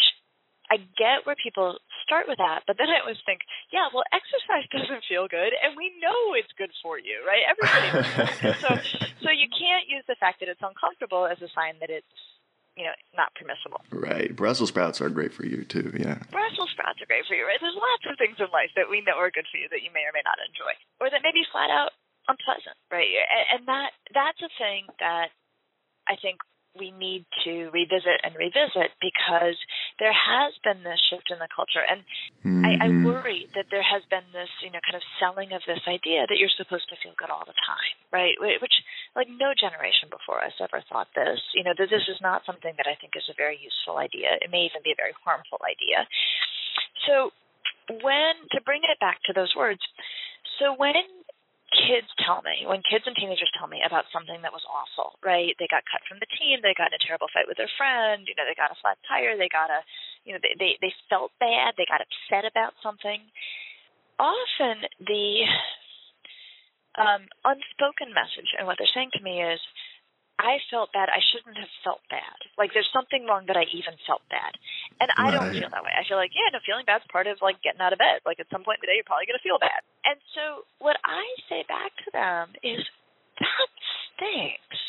I 0.70 0.82
get 0.98 1.26
where 1.26 1.38
people 1.38 1.78
start 2.02 2.26
with 2.26 2.38
that, 2.38 2.62
but 2.66 2.78
then 2.78 2.90
I 2.90 3.02
always 3.02 3.18
think, 3.26 3.42
yeah, 3.70 3.90
well, 3.90 4.06
exercise 4.10 4.66
doesn't 4.74 5.06
feel 5.06 5.26
good, 5.26 5.50
and 5.50 5.74
we 5.74 5.94
know 5.98 6.34
it's 6.38 6.50
good 6.54 6.70
for 6.82 6.98
you, 6.98 7.22
right? 7.26 7.42
Everybody 7.46 7.90
so, 8.62 8.70
so 9.22 9.28
you 9.30 9.50
can't 9.50 9.86
use 9.90 10.06
the 10.06 10.18
fact 10.18 10.42
that 10.42 10.48
it's 10.50 10.62
uncomfortable 10.62 11.26
as 11.26 11.38
a 11.42 11.50
sign 11.54 11.78
that 11.82 11.90
it's, 11.90 12.14
you 12.76 12.84
know, 12.84 12.92
not 13.16 13.32
permissible. 13.34 13.80
Right. 13.88 14.36
Brussels 14.36 14.68
sprouts 14.68 15.00
are 15.00 15.08
great 15.08 15.32
for 15.32 15.48
you 15.48 15.64
too. 15.64 15.90
Yeah. 15.96 16.20
Brussels 16.30 16.70
sprouts 16.76 17.00
are 17.00 17.08
great 17.08 17.24
for 17.24 17.34
you, 17.34 17.48
right? 17.48 17.56
There's 17.60 17.74
lots 17.74 18.04
of 18.04 18.20
things 18.20 18.36
in 18.36 18.52
life 18.52 18.70
that 18.76 18.92
we 18.92 19.00
know 19.00 19.16
are 19.16 19.32
good 19.32 19.48
for 19.48 19.56
you 19.56 19.66
that 19.72 19.80
you 19.80 19.88
may 19.96 20.04
or 20.04 20.12
may 20.12 20.22
not 20.24 20.36
enjoy, 20.44 20.76
or 21.00 21.08
that 21.08 21.24
may 21.24 21.32
be 21.32 21.42
flat 21.48 21.72
out 21.72 21.96
unpleasant, 22.28 22.76
right? 22.92 23.08
And, 23.08 23.44
and 23.56 23.62
that 23.66 23.90
that's 24.12 24.42
a 24.44 24.52
thing 24.60 24.86
that 25.00 25.32
I 26.04 26.14
think 26.20 26.38
we 26.78 26.92
need 26.92 27.24
to 27.44 27.72
revisit 27.72 28.20
and 28.22 28.36
revisit 28.36 28.92
because 29.00 29.56
there 29.98 30.12
has 30.12 30.52
been 30.62 30.84
this 30.84 31.00
shift 31.08 31.32
in 31.32 31.40
the 31.40 31.50
culture. 31.50 31.82
And 31.82 32.00
mm-hmm. 32.44 32.64
I, 32.64 32.72
I 32.76 32.88
mm-hmm. 32.88 33.08
worry 33.08 33.48
that 33.56 33.72
there 33.72 33.84
has 33.84 34.04
been 34.12 34.24
this, 34.32 34.50
you 34.60 34.70
know, 34.70 34.80
kind 34.84 34.96
of 34.96 35.04
selling 35.18 35.52
of 35.56 35.64
this 35.64 35.82
idea 35.88 36.28
that 36.28 36.36
you're 36.36 36.52
supposed 36.54 36.88
to 36.92 37.00
feel 37.00 37.16
good 37.16 37.32
all 37.32 37.44
the 37.44 37.56
time, 37.64 37.96
right? 38.12 38.36
Which, 38.38 38.76
like, 39.16 39.28
no 39.32 39.56
generation 39.56 40.12
before 40.12 40.44
us 40.44 40.54
ever 40.60 40.84
thought 40.88 41.08
this. 41.16 41.40
You 41.56 41.64
know, 41.64 41.74
that 41.76 41.88
this 41.90 42.06
is 42.06 42.20
not 42.20 42.44
something 42.44 42.72
that 42.76 42.88
I 42.88 42.94
think 43.00 43.16
is 43.16 43.26
a 43.32 43.36
very 43.36 43.58
useful 43.60 43.96
idea. 43.96 44.36
It 44.40 44.52
may 44.52 44.68
even 44.68 44.84
be 44.84 44.92
a 44.92 44.98
very 44.98 45.16
harmful 45.24 45.60
idea. 45.64 46.04
So, 47.08 47.32
when, 48.02 48.34
to 48.50 48.58
bring 48.66 48.82
it 48.82 48.98
back 48.98 49.22
to 49.26 49.32
those 49.32 49.54
words, 49.54 49.80
so 50.58 50.74
when 50.74 50.96
kids 51.74 52.06
tell 52.22 52.42
me, 52.46 52.62
when 52.66 52.82
kids 52.86 53.04
and 53.06 53.16
teenagers 53.18 53.50
tell 53.58 53.66
me 53.66 53.82
about 53.82 54.06
something 54.14 54.38
that 54.42 54.54
was 54.54 54.62
awful, 54.70 55.18
right? 55.22 55.50
They 55.58 55.66
got 55.66 55.86
cut 55.90 56.02
from 56.06 56.22
the 56.22 56.30
team, 56.38 56.62
they 56.62 56.78
got 56.78 56.94
in 56.94 56.98
a 56.98 57.02
terrible 57.02 57.26
fight 57.34 57.50
with 57.50 57.58
their 57.58 57.70
friend, 57.74 58.22
you 58.26 58.34
know, 58.38 58.46
they 58.46 58.54
got 58.54 58.70
a 58.70 58.78
flat 58.78 58.98
tire, 59.06 59.34
they 59.34 59.50
got 59.50 59.70
a, 59.70 59.82
you 60.22 60.30
know, 60.30 60.42
they, 60.42 60.54
they, 60.58 60.78
they 60.78 60.94
felt 61.10 61.34
bad, 61.42 61.74
they 61.74 61.88
got 61.90 62.02
upset 62.02 62.46
about 62.46 62.78
something. 62.82 63.18
Often 64.18 64.86
the 65.02 65.26
um, 66.96 67.26
unspoken 67.44 68.14
message 68.14 68.54
and 68.56 68.66
what 68.66 68.78
they're 68.78 68.94
saying 68.94 69.10
to 69.18 69.22
me 69.26 69.42
is, 69.42 69.60
I 70.36 70.60
felt 70.68 70.92
bad. 70.92 71.08
I 71.08 71.24
shouldn't 71.32 71.56
have 71.56 71.72
felt 71.80 72.04
bad. 72.12 72.36
Like 72.60 72.76
there's 72.76 72.88
something 72.92 73.24
wrong 73.24 73.48
that 73.48 73.56
I 73.56 73.64
even 73.72 73.96
felt 74.04 74.20
bad. 74.28 74.52
And 75.00 75.08
I 75.16 75.32
don't 75.32 75.52
feel 75.52 75.72
that 75.72 75.84
way. 75.84 75.92
I 75.96 76.04
feel 76.04 76.20
like, 76.20 76.36
yeah, 76.36 76.52
no, 76.52 76.60
feeling 76.60 76.84
bad's 76.84 77.08
part 77.08 77.24
of 77.26 77.40
like 77.40 77.64
getting 77.64 77.80
out 77.80 77.96
of 77.96 78.00
bed. 78.00 78.20
Like 78.28 78.36
at 78.36 78.52
some 78.52 78.60
point 78.60 78.80
in 78.80 78.82
the 78.84 78.92
day, 78.92 79.00
you're 79.00 79.08
probably 79.08 79.24
going 79.24 79.40
to 79.40 79.46
feel 79.46 79.56
bad. 79.56 79.80
And 80.04 80.20
so 80.36 80.68
what 80.76 81.00
I 81.08 81.24
say 81.48 81.64
back 81.64 81.96
to 82.04 82.10
them 82.12 82.52
is, 82.60 82.84
that 83.40 83.70
stinks, 84.12 84.80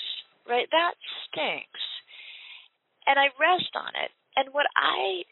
right? 0.48 0.68
That 0.72 0.96
stinks. 1.28 1.84
And 3.08 3.16
I 3.16 3.32
rest 3.40 3.72
on 3.76 3.96
it. 4.04 4.12
And 4.36 4.52
what 4.52 4.68
I 4.76 5.24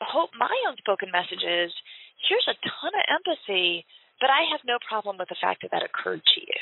hope 0.00 0.32
my 0.36 0.52
unspoken 0.68 1.12
message 1.12 1.44
is, 1.44 1.72
here's 2.24 2.48
a 2.48 2.56
ton 2.56 2.92
of 2.96 3.04
empathy, 3.04 3.84
but 4.20 4.32
I 4.32 4.48
have 4.52 4.64
no 4.64 4.80
problem 4.80 5.20
with 5.20 5.28
the 5.28 5.40
fact 5.40 5.60
that 5.60 5.76
that 5.76 5.84
occurred 5.84 6.24
to 6.24 6.40
you 6.40 6.60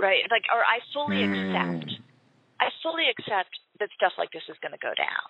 right? 0.00 0.24
Like, 0.30 0.44
or 0.48 0.64
I 0.64 0.80
fully 0.92 1.22
mm. 1.22 1.28
accept. 1.28 1.99
I 2.60 2.68
fully 2.84 3.08
accept 3.08 3.50
that 3.80 3.88
stuff 3.96 4.12
like 4.20 4.30
this 4.30 4.44
is 4.52 4.60
going 4.60 4.76
to 4.76 4.82
go 4.82 4.92
down. 4.92 5.26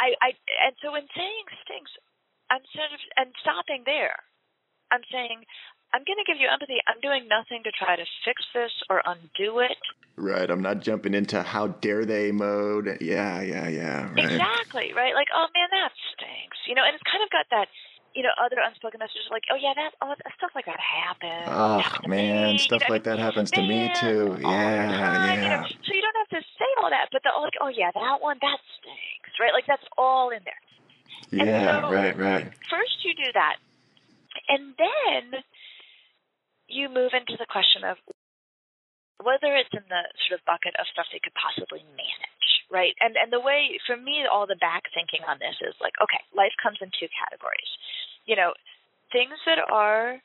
I, 0.00 0.16
I, 0.18 0.28
and 0.66 0.74
so 0.82 0.96
in 0.96 1.06
saying 1.14 1.46
stinks, 1.62 1.92
I'm 2.50 2.64
sort 2.74 2.90
of 2.90 3.00
and 3.20 3.30
stopping 3.44 3.84
there. 3.86 4.16
I'm 4.90 5.04
saying 5.12 5.44
I'm 5.94 6.02
going 6.02 6.18
to 6.18 6.26
give 6.26 6.40
you 6.42 6.50
empathy. 6.50 6.82
I'm 6.90 6.98
doing 6.98 7.30
nothing 7.30 7.62
to 7.62 7.70
try 7.70 7.94
to 7.94 8.02
fix 8.24 8.42
this 8.50 8.72
or 8.90 8.98
undo 9.06 9.60
it. 9.60 9.78
Right. 10.16 10.50
I'm 10.50 10.62
not 10.62 10.80
jumping 10.80 11.14
into 11.14 11.42
how 11.42 11.68
dare 11.78 12.04
they 12.04 12.32
mode. 12.32 12.98
Yeah, 13.00 13.40
yeah, 13.42 13.68
yeah. 13.68 14.10
Right. 14.10 14.26
Exactly. 14.26 14.90
Right. 14.90 15.14
Like, 15.14 15.28
oh 15.30 15.46
man, 15.54 15.68
that 15.70 15.92
stinks. 16.10 16.58
You 16.66 16.74
know, 16.74 16.82
and 16.82 16.94
it's 16.94 17.06
kind 17.06 17.22
of 17.22 17.30
got 17.30 17.46
that 17.50 17.68
you 18.14 18.22
know, 18.22 18.30
other 18.40 18.56
unspoken 18.64 18.98
messages 18.98 19.26
like, 19.30 19.42
oh 19.50 19.56
yeah, 19.60 19.74
that 19.74 19.90
oh, 20.00 20.14
stuff 20.38 20.50
like 20.54 20.66
that 20.66 20.78
happens. 20.78 21.48
Oh 21.50 22.08
man, 22.08 22.58
stuff 22.58 22.82
you 22.82 22.88
know, 22.88 22.94
like 22.94 23.04
that 23.04 23.18
happens 23.18 23.50
to 23.50 23.60
me 23.60 23.90
too. 24.00 24.36
Oh, 24.38 24.50
yeah, 24.50 25.34
yeah. 25.34 25.34
You 25.34 25.48
know? 25.48 25.66
So 26.30 26.36
you 26.36 26.40
don't 26.40 26.42
have 26.42 26.42
to 26.42 26.42
say 26.58 26.70
all 26.82 26.90
that, 26.90 27.08
but 27.12 27.22
the 27.22 27.30
like, 27.40 27.58
oh 27.60 27.72
yeah, 27.72 27.90
that 27.92 28.18
one 28.20 28.38
that 28.40 28.60
stinks, 28.80 29.32
right? 29.40 29.52
Like 29.52 29.66
that's 29.66 29.84
all 29.96 30.30
in 30.30 30.40
there. 30.44 30.62
Yeah, 31.30 31.82
so, 31.82 31.90
right, 31.90 32.16
right. 32.16 32.46
First, 32.70 33.02
you 33.02 33.14
do 33.14 33.30
that, 33.34 33.56
and 34.48 34.74
then 34.76 35.40
you 36.68 36.88
move 36.88 37.12
into 37.14 37.36
the 37.38 37.48
question 37.48 37.84
of 37.84 37.96
whether 39.22 39.54
it's 39.56 39.72
in 39.72 39.84
the 39.88 40.02
sort 40.26 40.38
of 40.38 40.44
bucket 40.44 40.74
of 40.76 40.86
stuff 40.92 41.08
they 41.10 41.22
could 41.22 41.34
possibly 41.36 41.82
manage, 41.96 42.50
right? 42.68 42.94
And 43.00 43.16
and 43.16 43.32
the 43.32 43.40
way 43.40 43.78
for 43.86 43.96
me, 43.96 44.26
all 44.28 44.46
the 44.46 44.60
back 44.60 44.88
thinking 44.92 45.24
on 45.26 45.38
this 45.38 45.56
is 45.64 45.74
like, 45.80 45.96
okay, 46.02 46.20
life 46.32 46.54
comes 46.60 46.78
in 46.80 46.90
two 46.96 47.08
categories 47.12 47.72
you 48.26 48.36
know, 48.36 48.52
things 49.12 49.36
that 49.46 49.58
are 49.70 50.20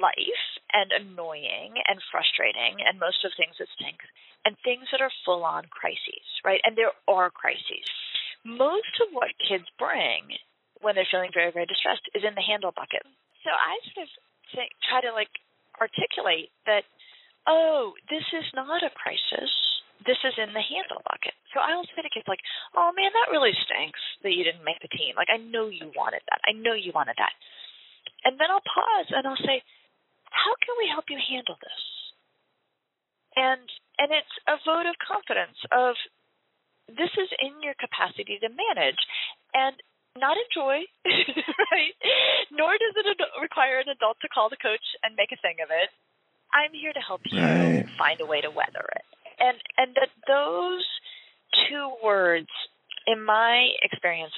life 0.00 0.44
and 0.72 0.92
annoying 0.92 1.76
and 1.88 1.98
frustrating 2.12 2.82
and 2.84 3.00
most 3.00 3.24
of 3.24 3.32
things 3.36 3.56
that 3.58 3.70
stink 3.76 4.00
and 4.44 4.54
things 4.62 4.86
that 4.92 5.02
are 5.02 5.12
full 5.24 5.42
on 5.42 5.66
crises, 5.72 6.26
right? 6.44 6.60
And 6.62 6.76
there 6.76 6.94
are 7.08 7.30
crises. 7.30 7.86
Most 8.46 8.94
of 9.02 9.10
what 9.10 9.34
kids 9.42 9.66
bring 9.78 10.36
when 10.84 10.94
they're 10.94 11.08
feeling 11.10 11.34
very, 11.34 11.50
very 11.50 11.66
distressed 11.66 12.06
is 12.14 12.22
in 12.22 12.36
the 12.38 12.44
handle 12.44 12.70
bucket. 12.70 13.02
So 13.42 13.50
I 13.50 13.74
sort 13.90 14.06
of 14.06 14.10
think, 14.54 14.70
try 14.86 15.02
to 15.02 15.10
like 15.10 15.32
articulate 15.80 16.54
that, 16.68 16.86
oh, 17.48 17.96
this 18.10 18.26
is 18.30 18.46
not 18.54 18.86
a 18.86 18.92
crisis. 18.94 19.50
This 20.04 20.20
is 20.22 20.36
in 20.38 20.52
the 20.52 20.62
handle 20.62 21.02
bucket. 21.08 21.34
So 21.50 21.58
I 21.58 21.74
will 21.74 21.88
say 21.90 22.04
to 22.04 22.12
kids 22.12 22.28
like, 22.28 22.44
oh 22.76 22.92
man, 22.94 23.10
that 23.16 23.32
really 23.32 23.56
stinks 23.66 23.98
that 24.22 24.36
you 24.36 24.44
didn't 24.44 24.66
make 24.66 24.78
the 24.84 24.92
team. 24.92 25.16
Like 25.16 25.32
I 25.32 25.40
know 25.40 25.72
you 25.72 25.90
wanted 25.96 26.22
that. 26.30 26.44
I 26.44 26.52
know 26.52 26.76
you 26.76 26.92
wanted 26.94 27.16
that. 27.18 27.32
And 28.22 28.38
then 28.38 28.50
I'll 28.50 28.62
pause 28.62 29.08
and 29.10 29.26
I'll 29.26 29.42
say, 29.42 29.62
how 30.36 30.52
can 30.60 30.76
we 30.76 30.86
help 30.92 31.08
you 31.08 31.16
handle 31.16 31.56
this? 31.56 31.82
And 33.36 33.64
and 33.96 34.12
it's 34.12 34.36
a 34.44 34.60
vote 34.64 34.84
of 34.84 34.96
confidence 35.00 35.56
of 35.72 35.96
this 36.88 37.10
is 37.16 37.30
in 37.40 37.64
your 37.64 37.74
capacity 37.80 38.38
to 38.38 38.48
manage 38.52 39.00
and 39.56 39.74
not 40.16 40.36
enjoy, 40.36 40.84
right? 41.72 41.96
Nor 42.52 42.72
does 42.78 42.94
it 42.96 43.18
require 43.40 43.80
an 43.80 43.88
adult 43.88 44.16
to 44.22 44.28
call 44.28 44.48
the 44.48 44.60
coach 44.60 44.84
and 45.02 45.16
make 45.16 45.32
a 45.32 45.40
thing 45.40 45.60
of 45.64 45.68
it. 45.68 45.90
I'm 46.54 46.72
here 46.72 46.92
to 46.92 47.00
help 47.00 47.20
you 47.26 47.42
right. 47.42 47.84
find 47.98 48.20
a 48.20 48.26
way 48.26 48.40
to 48.40 48.48
weather 48.48 48.84
it. 48.96 49.06
And 49.40 49.56
and 49.76 49.96
that 49.96 50.12
those 50.28 50.84
two 51.68 51.92
words, 52.04 52.48
in 53.06 53.24
my 53.24 53.68
experience, 53.82 54.32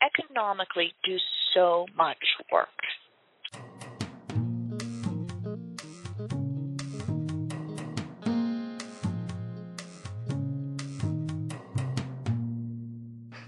economically 0.00 0.92
do 1.04 1.16
so 1.52 1.86
much 1.96 2.20
work. 2.52 2.68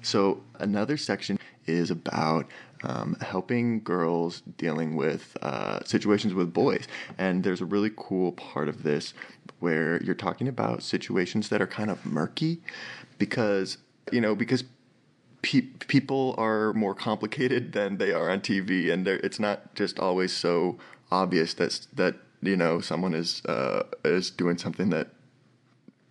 So, 0.08 0.40
another 0.58 0.96
section 0.96 1.38
is 1.66 1.90
about 1.90 2.46
um, 2.82 3.14
helping 3.20 3.82
girls 3.82 4.40
dealing 4.56 4.96
with 4.96 5.36
uh, 5.42 5.84
situations 5.84 6.32
with 6.32 6.54
boys. 6.54 6.88
And 7.18 7.44
there's 7.44 7.60
a 7.60 7.66
really 7.66 7.90
cool 7.94 8.32
part 8.32 8.70
of 8.70 8.84
this 8.84 9.12
where 9.58 10.02
you're 10.02 10.14
talking 10.14 10.48
about 10.48 10.82
situations 10.82 11.50
that 11.50 11.60
are 11.60 11.66
kind 11.66 11.90
of 11.90 12.06
murky 12.06 12.62
because, 13.18 13.76
you 14.10 14.22
know, 14.22 14.34
because 14.34 14.64
pe- 15.42 15.60
people 15.88 16.34
are 16.38 16.72
more 16.72 16.94
complicated 16.94 17.72
than 17.74 17.98
they 17.98 18.10
are 18.10 18.30
on 18.30 18.40
TV. 18.40 18.90
And 18.90 19.06
it's 19.06 19.38
not 19.38 19.74
just 19.74 19.98
always 19.98 20.32
so 20.32 20.78
obvious 21.10 21.52
that, 21.52 21.86
that 21.92 22.14
you 22.40 22.56
know, 22.56 22.80
someone 22.80 23.12
is, 23.12 23.44
uh, 23.44 23.82
is 24.06 24.30
doing 24.30 24.56
something 24.56 24.88
that 24.88 25.08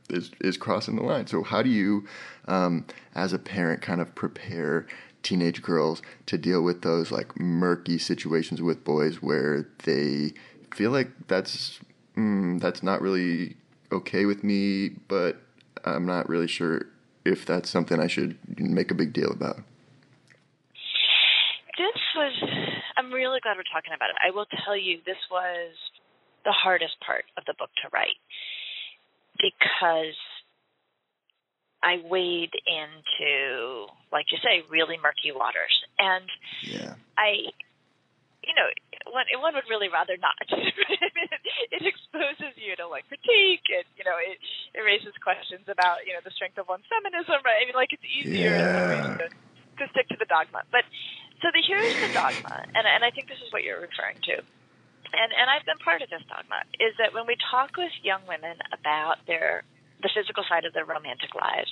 is, 0.09 0.31
is 0.41 0.57
crossing 0.57 0.95
the 0.95 1.03
line. 1.03 1.27
So, 1.27 1.43
how 1.43 1.61
do 1.61 1.69
you, 1.69 2.05
um, 2.47 2.85
as 3.15 3.33
a 3.33 3.39
parent, 3.39 3.81
kind 3.81 4.01
of 4.01 4.13
prepare 4.15 4.87
teenage 5.23 5.61
girls 5.61 6.01
to 6.25 6.37
deal 6.37 6.61
with 6.61 6.83
those 6.83 7.11
like 7.11 7.37
murky 7.39 7.97
situations 7.97 8.61
with 8.61 8.83
boys 8.83 9.21
where 9.21 9.67
they 9.83 10.33
feel 10.73 10.91
like 10.91 11.09
that's 11.27 11.79
mm, 12.15 12.59
that's 12.61 12.83
not 12.83 13.01
really 13.01 13.55
okay 13.91 14.25
with 14.25 14.43
me, 14.43 14.89
but 15.07 15.41
I'm 15.85 16.05
not 16.05 16.29
really 16.29 16.47
sure 16.47 16.87
if 17.25 17.45
that's 17.45 17.69
something 17.69 17.99
I 17.99 18.07
should 18.07 18.37
make 18.57 18.91
a 18.91 18.95
big 18.95 19.13
deal 19.13 19.31
about. 19.31 19.57
This 21.77 22.01
was, 22.15 22.33
I'm 22.97 23.11
really 23.11 23.39
glad 23.41 23.57
we're 23.57 23.69
talking 23.71 23.93
about 23.93 24.09
it. 24.09 24.15
I 24.25 24.31
will 24.31 24.47
tell 24.65 24.75
you, 24.75 24.99
this 25.05 25.17
was 25.29 25.75
the 26.43 26.51
hardest 26.51 26.95
part 27.05 27.25
of 27.37 27.45
the 27.45 27.53
book 27.59 27.69
to 27.83 27.89
write 27.93 28.17
because 29.37 30.17
I 31.83 32.01
wade 32.09 32.53
into, 32.65 33.85
like 34.11 34.25
you 34.31 34.37
say, 34.41 34.65
really 34.69 34.97
murky 34.97 35.31
waters. 35.31 35.73
And 35.99 36.25
yeah. 36.65 36.95
I, 37.17 37.53
you 38.41 38.53
know, 38.57 38.67
one, 39.13 39.25
one 39.39 39.53
would 39.53 39.69
really 39.69 39.89
rather 39.89 40.17
not. 40.17 40.35
it 40.49 41.83
exposes 41.85 42.53
you 42.57 42.75
to 42.75 42.87
like 42.87 43.07
critique, 43.07 43.65
and 43.71 43.85
you 43.95 44.03
know, 44.03 44.17
it 44.17 44.37
it 44.73 44.81
raises 44.81 45.13
questions 45.21 45.69
about 45.69 46.03
you 46.05 46.13
know 46.13 46.23
the 46.23 46.33
strength 46.33 46.57
of 46.57 46.67
one's 46.67 46.87
feminism, 46.89 47.39
right? 47.45 47.61
I 47.61 47.65
mean, 47.65 47.77
like 47.77 47.93
it's 47.93 48.05
easier 48.05 48.57
Yeah. 48.57 49.17
to, 49.21 49.25
to 49.29 49.83
stick 49.93 50.07
to 50.09 50.17
the 50.19 50.25
dogma. 50.25 50.63
But 50.71 50.83
so 51.41 51.53
the 51.53 51.61
here's 51.61 51.93
the 52.01 52.11
dogma, 52.13 52.65
and 52.73 52.85
and 52.87 53.01
I 53.05 53.11
think 53.13 53.29
this 53.29 53.39
is 53.45 53.53
what 53.53 53.63
you're 53.63 53.81
referring 53.81 54.17
to. 54.33 54.41
And 55.13 55.31
and 55.31 55.49
I've 55.49 55.65
been 55.65 55.77
part 55.79 56.01
of 56.01 56.09
this 56.09 56.21
dogma 56.27 56.63
is 56.79 56.93
that 56.99 57.13
when 57.13 57.25
we 57.27 57.37
talk 57.51 57.77
with 57.77 57.91
young 58.03 58.21
women 58.27 58.57
about 58.73 59.23
their 59.27 59.63
the 60.01 60.09
physical 60.13 60.43
side 60.47 60.65
of 60.65 60.73
their 60.73 60.85
romantic 60.85 61.33
lives, 61.33 61.71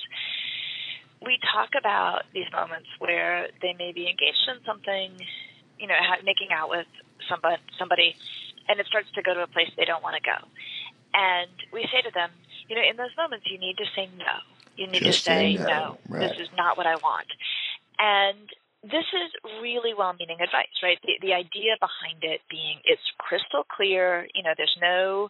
we 1.24 1.38
talk 1.52 1.70
about 1.78 2.24
these 2.34 2.50
moments 2.52 2.88
where 2.98 3.48
they 3.62 3.72
may 3.78 3.92
be 3.92 4.08
engaged 4.08 4.48
in 4.48 4.58
something, 4.64 5.12
you 5.78 5.86
know, 5.86 5.94
making 6.24 6.48
out 6.52 6.68
with 6.68 6.86
somebody, 7.28 7.62
somebody, 7.78 8.16
and 8.68 8.80
it 8.80 8.86
starts 8.86 9.08
to 9.14 9.22
go 9.22 9.34
to 9.34 9.42
a 9.42 9.46
place 9.46 9.70
they 9.76 9.84
don't 9.84 10.02
want 10.02 10.16
to 10.16 10.22
go. 10.22 10.36
And 11.14 11.50
we 11.72 11.88
say 11.92 12.02
to 12.02 12.10
them, 12.12 12.30
you 12.68 12.76
know, 12.76 12.82
in 12.82 12.96
those 12.96 13.14
moments, 13.16 13.46
you 13.50 13.58
need 13.58 13.76
to 13.78 13.86
say 13.94 14.08
no. 14.18 14.42
You 14.76 14.86
need 14.88 15.02
Just 15.02 15.24
to 15.24 15.30
say, 15.30 15.56
say 15.56 15.62
no. 15.62 15.98
Right. 16.08 16.28
This 16.28 16.38
is 16.38 16.48
not 16.56 16.76
what 16.76 16.86
I 16.86 16.96
want. 16.96 17.28
And 17.98 18.50
this 18.82 19.06
is 19.14 19.30
really 19.62 19.94
well-meaning 19.94 20.40
advice, 20.40 20.65
right? 20.82 20.98
The, 21.02 21.18
the 21.20 21.32
idea 21.34 21.76
behind 21.80 22.22
it 22.22 22.40
being 22.50 22.80
it's 22.84 23.02
crystal 23.18 23.64
clear. 23.64 24.26
You 24.34 24.42
know, 24.42 24.54
there's 24.56 24.76
no 24.80 25.28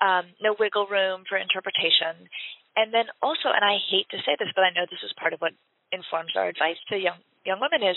um, 0.00 0.30
no 0.40 0.54
wiggle 0.58 0.86
room 0.86 1.24
for 1.28 1.36
interpretation. 1.36 2.28
And 2.76 2.94
then 2.94 3.10
also, 3.22 3.50
and 3.50 3.64
I 3.64 3.78
hate 3.90 4.06
to 4.10 4.18
say 4.22 4.38
this, 4.38 4.54
but 4.54 4.62
I 4.62 4.70
know 4.70 4.86
this 4.86 5.02
is 5.02 5.10
part 5.18 5.32
of 5.32 5.40
what 5.40 5.52
informs 5.90 6.36
our 6.36 6.46
advice 6.46 6.78
to 6.90 6.96
young 6.96 7.18
young 7.44 7.60
women 7.60 7.82
is, 7.82 7.96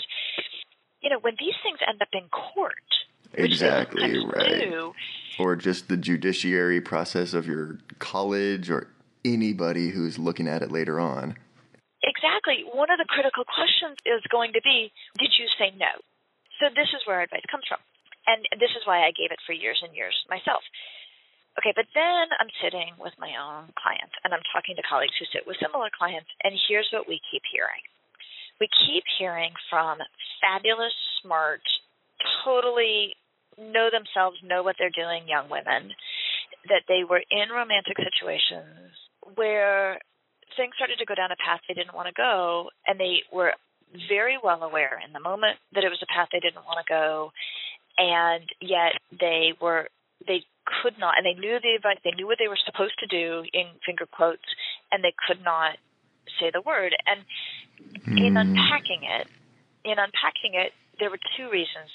you 1.00 1.10
know, 1.10 1.20
when 1.20 1.34
these 1.38 1.54
things 1.62 1.78
end 1.86 2.02
up 2.02 2.10
in 2.12 2.28
court, 2.30 2.82
Exactly, 3.34 4.24
right. 4.26 4.70
do, 4.70 4.92
Or 5.38 5.56
just 5.56 5.88
the 5.88 5.96
judiciary 5.96 6.80
process 6.80 7.32
of 7.32 7.46
your 7.46 7.78
college 7.98 8.70
or 8.70 8.88
anybody 9.24 9.90
who's 9.90 10.18
looking 10.18 10.48
at 10.48 10.62
it 10.62 10.70
later 10.70 11.00
on. 11.00 11.36
Exactly. 12.02 12.64
One 12.72 12.90
of 12.90 12.98
the 12.98 13.06
critical 13.08 13.44
questions 13.44 13.96
is 14.04 14.22
going 14.30 14.52
to 14.54 14.60
be 14.62 14.92
Did 15.18 15.30
you 15.38 15.46
say 15.58 15.72
no? 15.78 15.86
So, 16.62 16.70
this 16.70 16.94
is 16.94 17.02
where 17.10 17.26
advice 17.26 17.42
comes 17.50 17.66
from. 17.66 17.82
And 18.30 18.46
this 18.62 18.70
is 18.78 18.86
why 18.86 19.02
I 19.02 19.10
gave 19.10 19.34
it 19.34 19.42
for 19.42 19.50
years 19.50 19.82
and 19.82 19.90
years 19.98 20.14
myself. 20.30 20.62
Okay, 21.58 21.74
but 21.74 21.90
then 21.90 22.30
I'm 22.38 22.48
sitting 22.62 22.94
with 23.02 23.12
my 23.18 23.34
own 23.34 23.74
clients 23.74 24.14
and 24.22 24.30
I'm 24.30 24.46
talking 24.54 24.78
to 24.78 24.86
colleagues 24.86 25.18
who 25.18 25.26
sit 25.34 25.42
with 25.42 25.58
similar 25.58 25.90
clients, 25.90 26.30
and 26.46 26.54
here's 26.70 26.88
what 26.94 27.10
we 27.10 27.20
keep 27.28 27.42
hearing. 27.50 27.82
We 28.62 28.70
keep 28.86 29.02
hearing 29.18 29.52
from 29.68 29.98
fabulous, 30.38 30.94
smart, 31.20 31.60
totally 32.46 33.18
know 33.58 33.90
themselves, 33.90 34.38
know 34.46 34.62
what 34.62 34.78
they're 34.78 34.94
doing 34.94 35.26
young 35.26 35.50
women 35.50 35.90
that 36.70 36.86
they 36.86 37.02
were 37.02 37.20
in 37.26 37.50
romantic 37.50 37.98
situations 37.98 38.94
where 39.34 39.98
things 40.56 40.72
started 40.78 40.96
to 41.02 41.10
go 41.10 41.18
down 41.18 41.34
a 41.34 41.38
path 41.42 41.60
they 41.66 41.74
didn't 41.74 41.94
want 41.94 42.06
to 42.06 42.14
go, 42.14 42.70
and 42.86 43.00
they 43.00 43.20
were 43.32 43.52
very 44.08 44.38
well 44.42 44.62
aware 44.62 45.00
in 45.04 45.12
the 45.12 45.20
moment 45.20 45.58
that 45.74 45.84
it 45.84 45.88
was 45.88 46.02
a 46.02 46.12
path 46.12 46.28
they 46.32 46.40
didn't 46.40 46.64
want 46.64 46.84
to 46.84 46.88
go, 46.88 47.32
and 47.98 48.44
yet 48.60 48.92
they 49.20 49.52
were 49.60 49.88
they 50.26 50.44
could 50.82 50.94
not, 50.98 51.18
and 51.18 51.26
they 51.26 51.34
knew 51.34 51.58
the 51.58 51.74
advice, 51.74 51.98
they 52.04 52.14
knew 52.14 52.26
what 52.26 52.38
they 52.38 52.46
were 52.46 52.60
supposed 52.64 52.94
to 53.00 53.10
do 53.10 53.42
in 53.52 53.66
finger 53.84 54.06
quotes, 54.06 54.46
and 54.90 55.02
they 55.02 55.14
could 55.26 55.42
not 55.42 55.74
say 56.38 56.50
the 56.54 56.62
word. 56.62 56.94
And 57.06 57.26
in 58.16 58.32
Hmm. 58.32 58.46
unpacking 58.46 59.02
it, 59.02 59.26
in 59.84 59.98
unpacking 59.98 60.54
it, 60.54 60.72
there 60.98 61.10
were 61.10 61.18
two 61.36 61.50
reasons. 61.50 61.90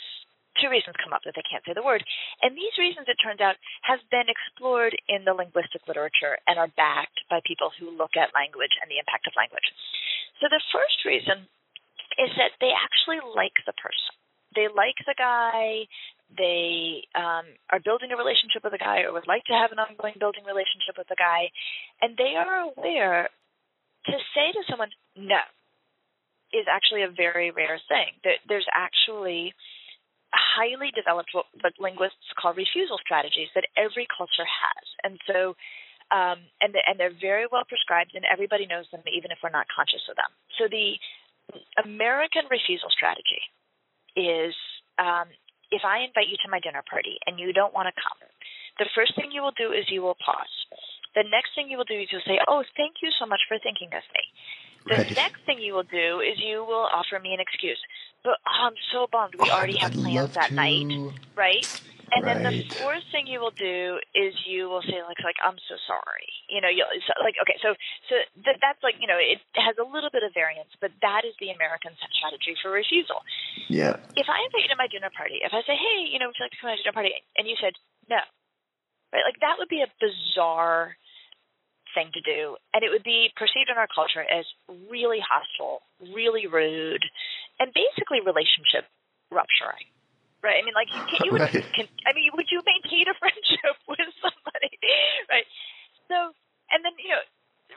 Two 0.60 0.70
reasons 0.70 0.96
come 0.98 1.14
up 1.14 1.22
that 1.24 1.36
they 1.36 1.46
can't 1.46 1.64
say 1.66 1.74
the 1.74 1.86
word, 1.86 2.04
and 2.42 2.58
these 2.58 2.76
reasons, 2.78 3.08
it 3.08 3.16
turns 3.22 3.40
out, 3.40 3.56
have 3.84 4.02
been 4.10 4.28
explored 4.28 4.98
in 5.08 5.24
the 5.24 5.34
linguistic 5.34 5.88
literature 5.88 6.38
and 6.48 6.58
are 6.58 6.68
backed 6.76 7.22
by 7.30 7.40
people 7.46 7.72
who 7.78 7.92
look 7.96 8.18
at 8.18 8.34
language 8.34 8.74
and 8.82 8.90
the 8.90 8.98
impact 8.98 9.28
of 9.28 9.38
language. 9.38 9.70
So 10.42 10.50
the 10.50 10.62
first 10.74 11.06
reason 11.06 11.48
is 12.16 12.32
that 12.40 12.56
they 12.60 12.72
actually 12.72 13.20
like 13.36 13.56
the 13.66 13.76
person. 13.76 14.16
They 14.56 14.68
like 14.72 14.98
the 15.06 15.18
guy. 15.18 15.86
They 16.32 17.06
um, 17.16 17.46
are 17.72 17.84
building 17.84 18.12
a 18.12 18.18
relationship 18.18 18.64
with 18.64 18.74
the 18.74 18.82
guy, 18.82 19.04
or 19.04 19.14
would 19.14 19.28
like 19.28 19.44
to 19.48 19.56
have 19.56 19.72
an 19.72 19.80
ongoing 19.80 20.16
building 20.20 20.44
relationship 20.44 20.98
with 20.98 21.08
the 21.08 21.20
guy, 21.20 21.52
and 22.02 22.18
they 22.18 22.36
are 22.36 22.68
aware 22.72 23.30
to 24.08 24.16
say 24.34 24.52
to 24.52 24.62
someone 24.68 24.92
no 25.16 25.40
is 26.56 26.68
actually 26.72 27.04
a 27.04 27.12
very 27.12 27.52
rare 27.52 27.80
thing. 27.92 28.16
There, 28.24 28.40
there's 28.48 28.68
actually 28.72 29.52
highly 30.32 30.92
developed 30.96 31.32
what, 31.36 31.48
what 31.60 31.76
linguists 31.80 32.32
call 32.40 32.56
refusal 32.56 33.00
strategies 33.04 33.52
that 33.56 33.68
every 33.76 34.08
culture 34.08 34.48
has, 34.48 34.86
and 35.04 35.20
so 35.28 35.56
um, 36.12 36.40
and 36.64 36.72
the, 36.72 36.80
and 36.88 36.96
they're 36.96 37.16
very 37.20 37.48
well 37.52 37.68
prescribed, 37.68 38.16
and 38.16 38.24
everybody 38.24 38.66
knows 38.66 38.88
them, 38.92 39.04
even 39.12 39.32
if 39.32 39.40
we're 39.44 39.52
not 39.52 39.68
conscious 39.68 40.04
of 40.08 40.16
them. 40.16 40.32
So 40.56 40.72
the 40.72 40.96
American 41.84 42.44
refusal 42.52 42.90
strategy 42.92 43.42
is 44.16 44.54
um, 45.00 45.30
if 45.72 45.84
I 45.86 46.04
invite 46.04 46.28
you 46.28 46.38
to 46.44 46.50
my 46.50 46.60
dinner 46.60 46.84
party 46.90 47.20
and 47.26 47.40
you 47.40 47.54
don't 47.54 47.74
want 47.74 47.88
to 47.88 47.96
come, 47.96 48.20
the 48.80 48.90
first 48.96 49.16
thing 49.16 49.32
you 49.32 49.42
will 49.42 49.56
do 49.58 49.72
is 49.72 49.86
you 49.90 50.02
will 50.02 50.18
pause. 50.24 50.52
The 51.16 51.24
next 51.30 51.56
thing 51.56 51.70
you 51.70 51.78
will 51.78 51.90
do 51.90 51.98
is 51.98 52.08
you'll 52.12 52.26
say, 52.28 52.40
"Oh, 52.48 52.64
thank 52.76 53.02
you 53.02 53.10
so 53.20 53.26
much 53.26 53.42
for 53.48 53.58
thinking 53.60 53.90
of 53.94 54.04
me." 54.14 54.24
The 54.88 54.98
Right. 55.04 55.16
next 55.16 55.44
thing 55.46 55.60
you 55.60 55.74
will 55.74 55.88
do 55.90 56.22
is 56.22 56.40
you 56.40 56.64
will 56.64 56.88
offer 56.94 57.20
me 57.20 57.34
an 57.34 57.40
excuse. 57.40 57.80
But 58.24 58.38
oh, 58.46 58.64
I'm 58.68 58.78
so 58.92 59.08
bummed. 59.12 59.36
We 59.36 59.50
Oh, 59.50 59.56
already 59.56 59.78
have 59.78 59.92
I'd 59.92 59.98
plans 59.98 60.34
that 60.36 60.50
to. 60.50 60.56
night, 60.56 60.88
right? 61.36 61.66
And 62.12 62.24
then 62.24 62.40
the 62.40 62.56
Right. 62.56 62.78
fourth 62.80 63.04
thing 63.12 63.28
you 63.28 63.40
will 63.44 63.56
do 63.56 64.00
is 64.16 64.32
you 64.48 64.70
will 64.72 64.82
say 64.84 65.04
like 65.04 65.20
like 65.24 65.36
I'm 65.44 65.60
so 65.68 65.76
sorry. 65.88 66.30
You 66.48 66.64
know, 66.64 66.72
you'll 66.72 66.88
so, 67.04 67.12
like 67.20 67.36
okay, 67.44 67.60
so 67.60 67.76
so 68.08 68.16
th- 68.48 68.60
that's 68.64 68.80
like 68.84 68.96
you 69.04 69.08
know 69.12 69.20
it 69.20 69.44
has 69.60 69.76
a 69.76 69.84
little 69.84 70.10
bit 70.12 70.24
of 70.24 70.32
variance, 70.32 70.72
but 70.80 70.96
that 71.04 71.28
is 71.28 71.36
the 71.44 71.52
American 71.52 71.92
strategy 72.16 72.56
for 72.64 72.72
refusal. 72.72 73.20
Yeah. 73.68 74.00
If 74.16 74.28
I 74.32 74.40
invite 74.48 74.64
you 74.64 74.72
to 74.72 74.80
my 74.80 74.88
dinner 74.88 75.12
party, 75.12 75.44
if 75.44 75.52
I 75.52 75.62
say 75.68 75.76
hey, 75.76 76.08
you 76.08 76.20
know, 76.20 76.32
would 76.32 76.38
you 76.40 76.48
like 76.48 76.56
to 76.56 76.60
come 76.64 76.72
to 76.72 76.76
my 76.76 76.80
dinner 76.80 76.96
party, 76.96 77.12
and 77.36 77.44
you 77.44 77.60
said 77.60 77.76
no, 78.08 78.24
right? 79.12 79.28
Like 79.28 79.44
that 79.44 79.60
would 79.60 79.68
be 79.70 79.84
a 79.84 79.92
bizarre 80.00 80.96
thing 81.92 82.12
to 82.16 82.22
do, 82.24 82.56
and 82.72 82.88
it 82.88 82.90
would 82.94 83.04
be 83.04 83.36
perceived 83.36 83.68
in 83.68 83.76
our 83.76 83.90
culture 83.92 84.24
as 84.24 84.48
really 84.88 85.20
hostile, 85.20 85.84
really 86.16 86.48
rude, 86.48 87.04
and 87.60 87.74
basically 87.76 88.24
relationship 88.24 88.88
rupturing. 89.28 89.92
Right? 90.44 90.62
I 90.62 90.64
mean, 90.64 90.78
like 90.78 90.92
can, 90.92 91.26
you 91.26 91.32
would. 91.34 91.42
Right. 91.42 91.66
Can, 91.74 91.90
I 92.06 92.14
mean, 92.14 92.30
would 92.38 92.48
you 92.54 92.62
maintain 92.62 93.10
a 93.10 93.16
friendship 93.22 93.76
with 93.90 94.10
somebody? 94.22 94.74
Right? 95.30 95.44
So, 96.08 96.32
and 96.72 96.80
then 96.86 96.96
you 97.04 97.12
know, 97.12 97.20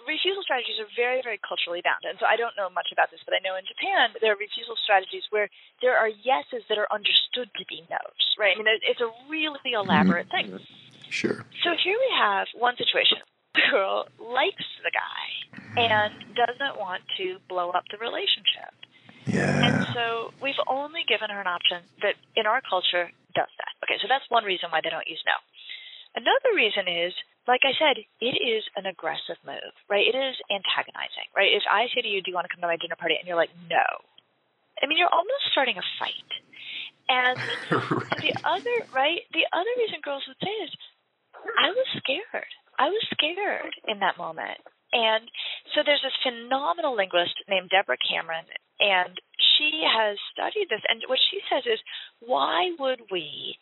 refusal 0.07 0.43
strategies 0.47 0.79
are 0.79 0.91
very, 0.95 1.21
very 1.21 1.41
culturally 1.43 1.83
bound. 1.83 2.07
And 2.07 2.17
so 2.23 2.27
I 2.27 2.39
don't 2.39 2.55
know 2.55 2.71
much 2.71 2.95
about 2.95 3.11
this, 3.11 3.21
but 3.27 3.35
I 3.35 3.43
know 3.43 3.59
in 3.59 3.67
Japan 3.67 4.15
there 4.23 4.33
are 4.33 4.39
refusal 4.39 4.79
strategies 4.79 5.27
where 5.35 5.51
there 5.83 5.99
are 5.99 6.09
yeses 6.09 6.63
that 6.71 6.79
are 6.79 6.89
understood 6.95 7.51
to 7.59 7.65
be 7.67 7.83
nos. 7.91 8.23
Right? 8.39 8.55
I 8.55 8.63
mean, 8.63 8.71
it's 8.87 9.03
a 9.03 9.11
really 9.27 9.75
elaborate 9.75 10.31
mm-hmm. 10.31 10.57
thing. 10.57 10.67
Sure. 11.11 11.43
So 11.67 11.75
here 11.75 11.99
we 11.99 12.11
have 12.15 12.47
one 12.55 12.79
situation. 12.79 13.19
The 13.55 13.67
girl 13.71 14.07
likes 14.23 14.69
the 14.87 14.95
guy 14.95 15.27
and 15.77 16.15
doesn't 16.39 16.79
want 16.79 17.03
to 17.19 17.43
blow 17.49 17.71
up 17.71 17.85
the 17.91 17.99
relationship. 17.99 18.71
Yeah. 19.27 19.53
And 19.53 19.77
so 19.95 20.33
we've 20.43 20.59
only 20.69 21.05
given 21.09 21.31
her 21.31 21.41
an 21.41 21.47
option 21.47 21.85
that 22.03 22.15
in 22.37 22.47
our 22.47 22.61
culture 22.65 23.11
does 23.35 23.53
that. 23.61 23.73
Okay, 23.85 24.01
so 24.01 24.09
that's 24.09 24.25
one 24.29 24.45
reason 24.45 24.71
why 24.71 24.81
they 24.83 24.91
don't 24.91 25.07
use 25.07 25.23
no. 25.27 25.37
Another 26.17 26.57
reason 26.57 26.91
is, 26.91 27.15
like 27.47 27.63
I 27.63 27.75
said, 27.79 28.03
it 28.19 28.37
is 28.43 28.67
an 28.75 28.87
aggressive 28.87 29.39
move, 29.47 29.75
right? 29.87 30.03
It 30.03 30.19
is 30.19 30.35
antagonizing, 30.51 31.31
right? 31.37 31.55
If 31.55 31.63
I 31.71 31.87
say 31.95 32.03
to 32.03 32.11
you, 32.11 32.19
Do 32.23 32.31
you 32.31 32.37
want 32.37 32.51
to 32.51 32.53
come 32.53 32.63
to 32.63 32.71
my 32.71 32.81
dinner 32.81 32.99
party? 32.99 33.15
And 33.15 33.27
you're 33.27 33.39
like, 33.39 33.55
No. 33.71 33.87
I 34.83 34.87
mean, 34.91 34.99
you're 34.99 35.13
almost 35.13 35.53
starting 35.53 35.79
a 35.79 35.87
fight. 36.03 36.31
And 37.11 37.39
the 38.23 38.35
other, 38.43 38.77
right? 38.91 39.23
The 39.31 39.47
other 39.53 39.75
reason 39.79 40.03
girls 40.03 40.25
would 40.27 40.41
say 40.43 40.55
is, 40.67 40.73
I 41.35 41.71
was 41.71 41.89
scared. 42.03 42.51
I 42.79 42.89
was 42.89 43.05
scared 43.15 43.75
in 43.87 44.01
that 44.01 44.19
moment. 44.19 44.59
And 44.93 45.23
so 45.75 45.83
there's 45.85 46.03
this 46.03 46.17
phenomenal 46.27 46.97
linguist 46.97 47.35
named 47.49 47.71
Deborah 47.71 48.01
Cameron, 48.03 48.47
and 48.81 49.21
she 49.57 49.85
has 49.85 50.17
studied 50.33 50.69
this. 50.71 50.81
And 50.89 51.03
what 51.07 51.21
she 51.31 51.41
says 51.53 51.65
is, 51.67 51.79
why 52.21 52.73
would 52.79 53.03
we 53.13 53.57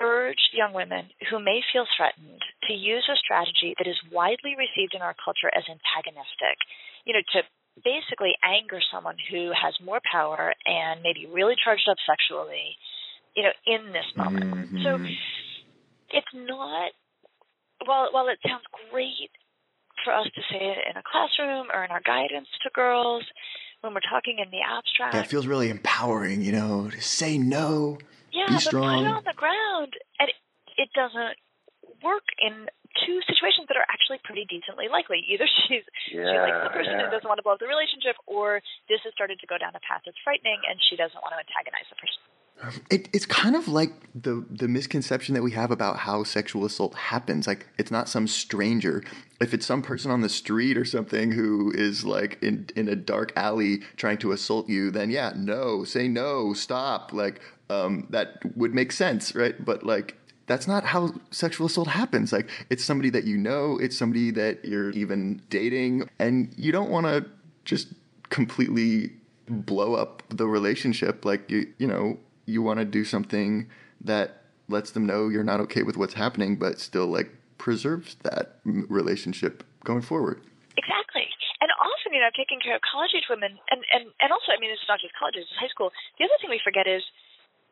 urge 0.00 0.40
young 0.52 0.72
women 0.72 1.08
who 1.30 1.38
may 1.38 1.60
feel 1.72 1.86
threatened 1.96 2.40
to 2.68 2.72
use 2.74 3.04
a 3.08 3.16
strategy 3.16 3.74
that 3.78 3.88
is 3.88 3.96
widely 4.12 4.56
received 4.56 4.94
in 4.94 5.02
our 5.02 5.14
culture 5.22 5.48
as 5.56 5.64
antagonistic, 5.68 6.56
you 7.04 7.12
know, 7.12 7.24
to 7.32 7.40
basically 7.84 8.32
anger 8.44 8.80
someone 8.92 9.16
who 9.30 9.52
has 9.52 9.72
more 9.84 10.00
power 10.10 10.52
and 10.64 11.00
maybe 11.02 11.28
really 11.32 11.56
charged 11.62 11.88
up 11.88 11.96
sexually, 12.08 12.76
you 13.36 13.42
know, 13.42 13.52
in 13.66 13.92
this 13.92 14.08
moment. 14.16 14.68
So 14.82 14.98
Mhm. 14.98 15.16
it's 16.10 16.34
not 16.34 16.92
while 17.84 18.12
while 18.12 18.28
it 18.28 18.40
sounds 18.46 18.64
great 18.90 19.30
for 20.04 20.12
us 20.12 20.26
to 20.34 20.42
say 20.50 20.60
it 20.60 20.78
in 20.88 20.96
a 20.96 21.02
classroom 21.02 21.70
or 21.72 21.84
in 21.84 21.90
our 21.90 22.00
guidance 22.00 22.48
to 22.62 22.70
girls 22.70 23.24
when 23.80 23.94
we're 23.94 24.08
talking 24.08 24.38
in 24.38 24.50
the 24.50 24.60
abstract. 24.60 25.14
Yeah, 25.14 25.22
it 25.22 25.26
feels 25.26 25.46
really 25.46 25.70
empowering, 25.70 26.42
you 26.42 26.52
know, 26.52 26.90
to 26.90 27.00
say 27.00 27.38
no. 27.38 27.98
Yeah, 28.32 28.46
Be 28.48 28.54
but 28.54 28.64
put 28.64 28.74
it 28.74 29.06
on 29.06 29.24
the 29.24 29.36
ground, 29.36 29.94
and 30.20 30.28
it, 30.28 30.36
it 30.76 30.88
doesn't 30.94 31.36
work 32.02 32.26
in 32.38 32.68
two 33.04 33.20
situations 33.28 33.68
that 33.68 33.76
are 33.76 33.88
actually 33.88 34.20
pretty 34.24 34.44
decently 34.48 34.88
likely. 34.88 35.24
Either 35.28 35.44
she's 35.68 35.84
yeah, 36.12 36.24
she 36.24 36.36
likes 36.36 36.60
the 36.64 36.74
person 36.74 36.92
yeah. 36.96 37.02
and 37.04 37.12
doesn't 37.12 37.28
want 37.28 37.38
to 37.38 37.44
blow 37.44 37.56
up 37.56 37.60
the 37.60 37.68
relationship, 37.68 38.16
or 38.26 38.60
this 38.88 39.00
has 39.04 39.12
started 39.12 39.40
to 39.40 39.46
go 39.46 39.56
down 39.56 39.72
a 39.76 39.82
path 39.84 40.04
that's 40.04 40.18
frightening 40.24 40.60
and 40.68 40.80
she 40.88 40.96
doesn't 40.96 41.20
want 41.20 41.32
to 41.36 41.40
antagonize 41.40 41.86
the 41.92 41.98
person. 42.00 42.20
It, 42.90 43.08
it's 43.12 43.26
kind 43.26 43.54
of 43.54 43.68
like 43.68 43.92
the 44.14 44.44
the 44.50 44.66
misconception 44.66 45.34
that 45.34 45.42
we 45.42 45.52
have 45.52 45.70
about 45.70 45.98
how 45.98 46.24
sexual 46.24 46.64
assault 46.64 46.94
happens. 46.94 47.46
Like 47.46 47.66
it's 47.76 47.90
not 47.90 48.08
some 48.08 48.26
stranger. 48.26 49.04
If 49.40 49.52
it's 49.52 49.66
some 49.66 49.82
person 49.82 50.10
on 50.10 50.22
the 50.22 50.28
street 50.30 50.78
or 50.78 50.84
something 50.84 51.32
who 51.32 51.70
is 51.74 52.04
like 52.04 52.42
in 52.42 52.68
in 52.74 52.88
a 52.88 52.96
dark 52.96 53.32
alley 53.36 53.80
trying 53.96 54.18
to 54.18 54.32
assault 54.32 54.68
you, 54.68 54.90
then 54.90 55.10
yeah, 55.10 55.32
no, 55.36 55.84
say 55.84 56.08
no, 56.08 56.54
stop. 56.54 57.12
Like 57.12 57.40
um, 57.68 58.06
that 58.10 58.38
would 58.56 58.74
make 58.74 58.90
sense, 58.90 59.34
right? 59.34 59.62
But 59.62 59.84
like 59.84 60.16
that's 60.46 60.66
not 60.66 60.84
how 60.84 61.12
sexual 61.30 61.66
assault 61.66 61.88
happens. 61.88 62.32
Like 62.32 62.48
it's 62.70 62.84
somebody 62.84 63.10
that 63.10 63.24
you 63.24 63.36
know, 63.36 63.78
it's 63.78 63.98
somebody 63.98 64.30
that 64.32 64.64
you're 64.64 64.90
even 64.90 65.42
dating, 65.50 66.08
and 66.18 66.54
you 66.56 66.72
don't 66.72 66.90
want 66.90 67.06
to 67.06 67.26
just 67.64 67.88
completely 68.30 69.12
blow 69.48 69.94
up 69.94 70.22
the 70.28 70.46
relationship. 70.46 71.24
Like 71.24 71.50
you, 71.50 71.66
you 71.78 71.86
know, 71.86 72.18
you 72.46 72.62
want 72.62 72.78
to 72.78 72.84
do 72.84 73.04
something 73.04 73.68
that 74.00 74.42
lets 74.68 74.90
them 74.90 75.06
know 75.06 75.28
you're 75.28 75.44
not 75.44 75.60
okay 75.60 75.82
with 75.82 75.96
what's 75.96 76.14
happening, 76.14 76.56
but 76.56 76.80
still 76.80 77.06
like 77.06 77.30
preserves 77.58 78.16
that 78.22 78.58
relationship 78.64 79.62
going 79.84 80.02
forward. 80.02 80.40
Exactly. 80.76 81.26
And 81.60 81.70
often, 81.80 82.12
you 82.12 82.20
know, 82.20 82.30
taking 82.36 82.60
care 82.60 82.76
of 82.76 82.82
college 82.84 83.10
age 83.16 83.26
women, 83.30 83.56
and, 83.72 83.80
and, 83.92 84.12
and 84.20 84.28
also, 84.28 84.52
I 84.52 84.60
mean, 84.60 84.70
it's 84.70 84.84
not 84.88 85.00
just 85.00 85.16
college, 85.16 85.34
it's 85.38 85.48
high 85.56 85.72
school. 85.72 85.90
The 86.18 86.28
other 86.28 86.36
thing 86.38 86.52
we 86.52 86.60
forget 86.60 86.84
is, 86.84 87.00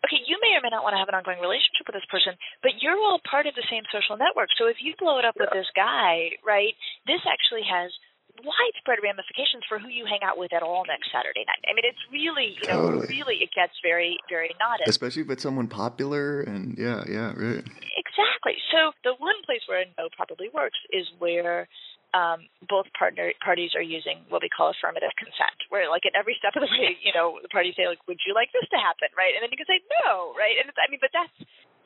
okay, 0.09 0.21
you 0.25 0.41
may 0.41 0.57
or 0.57 0.63
may 0.65 0.73
not 0.73 0.85
want 0.85 0.97
to 0.97 1.01
have 1.01 1.09
an 1.13 1.17
ongoing 1.17 1.41
relationship 1.41 1.85
with 1.85 1.97
this 1.97 2.09
person, 2.09 2.37
but 2.65 2.81
you're 2.81 2.97
all 2.97 3.21
part 3.29 3.45
of 3.45 3.55
the 3.57 3.67
same 3.69 3.85
social 3.93 4.17
network. 4.17 4.49
So 4.57 4.69
if 4.69 4.81
you 4.81 4.97
blow 4.97 5.21
it 5.21 5.29
up 5.29 5.37
yeah. 5.37 5.49
with 5.49 5.53
this 5.53 5.69
guy, 5.77 6.37
right, 6.41 6.73
this 7.05 7.21
actually 7.29 7.69
has 7.69 7.93
widespread 8.43 8.99
ramifications 9.03 9.63
for 9.69 9.79
who 9.79 9.89
you 9.89 10.05
hang 10.07 10.21
out 10.27 10.39
with 10.39 10.53
at 10.53 10.63
all 10.63 10.83
next 10.87 11.13
Saturday 11.15 11.47
night. 11.47 11.63
I 11.71 11.75
mean, 11.75 11.87
it's 11.87 12.01
really, 12.11 12.59
you 12.59 12.67
know, 12.67 12.91
totally. 12.91 13.07
really 13.07 13.37
it 13.45 13.55
gets 13.55 13.79
very, 13.83 14.19
very 14.29 14.51
knotted. 14.59 14.89
Especially 14.89 15.23
if 15.23 15.31
it's 15.31 15.43
someone 15.43 15.69
popular 15.69 16.43
and 16.43 16.75
yeah, 16.77 17.05
yeah, 17.07 17.31
right. 17.37 17.63
Exactly. 17.95 18.59
So 18.75 18.91
the 19.07 19.15
one 19.23 19.39
place 19.47 19.63
where 19.71 19.83
a 19.83 19.87
no 19.99 20.11
probably 20.17 20.51
works 20.51 20.79
is 20.91 21.07
where 21.19 21.69
um, 22.15 22.47
both 22.71 22.87
partner 22.95 23.35
parties 23.43 23.75
are 23.75 23.83
using 23.83 24.23
what 24.31 24.43
we 24.43 24.51
call 24.51 24.71
affirmative 24.71 25.11
consent, 25.19 25.59
where 25.71 25.91
like 25.91 26.07
at 26.07 26.15
every 26.15 26.35
step 26.39 26.55
of 26.55 26.63
the 26.63 26.71
way, 26.71 26.95
you 27.07 27.15
know, 27.15 27.39
the 27.43 27.51
parties 27.51 27.75
say 27.75 27.91
like, 27.91 28.03
"Would 28.07 28.23
you 28.27 28.35
like 28.35 28.55
this 28.55 28.67
to 28.71 28.79
happen?" 28.79 29.11
Right, 29.19 29.35
and 29.35 29.43
then 29.43 29.51
you 29.51 29.59
can 29.59 29.67
say 29.67 29.83
no, 30.03 30.31
right, 30.39 30.55
and 30.55 30.71
it's, 30.71 30.79
I 30.79 30.87
mean, 30.91 31.03
but 31.03 31.11
that's 31.11 31.35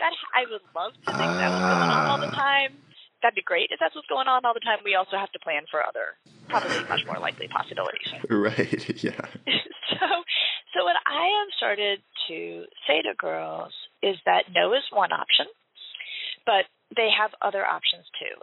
that 0.01 0.13
I 0.37 0.45
would 0.47 0.65
love 0.77 0.93
to 0.95 1.11
think 1.17 1.33
that 1.41 1.49
was 1.49 1.65
going 1.65 1.91
on 1.91 2.05
all 2.13 2.21
the 2.21 2.33
ah. 2.33 2.37
time 2.37 2.77
that'd 3.23 3.35
be 3.35 3.43
great 3.43 3.71
if 3.71 3.81
that's 3.81 3.95
what's 3.95 4.09
going 4.09 4.29
on 4.29 4.45
all 4.45 4.55
the 4.55 4.61
time. 4.61 4.79
We 4.85 4.95
also 4.95 5.17
have 5.17 5.33
to 5.33 5.39
plan 5.39 5.63
for 5.71 5.83
other, 5.85 6.19
probably 6.49 6.79
much 6.89 7.05
more 7.07 7.19
likely 7.19 7.49
possibilities. 7.49 8.09
Right. 8.31 9.03
Yeah. 9.03 9.21
so, 9.91 10.07
so 10.75 10.85
what 10.85 10.97
I 11.07 11.25
have 11.41 11.51
started 11.57 12.01
to 12.29 12.65
say 12.87 13.03
to 13.03 13.15
girls 13.17 13.73
is 14.03 14.17
that 14.27 14.45
no 14.55 14.75
is 14.75 14.83
one 14.93 15.13
option, 15.13 15.47
but 16.47 16.67
they 16.97 17.09
have 17.11 17.31
other 17.43 17.65
options 17.65 18.05
too. 18.19 18.37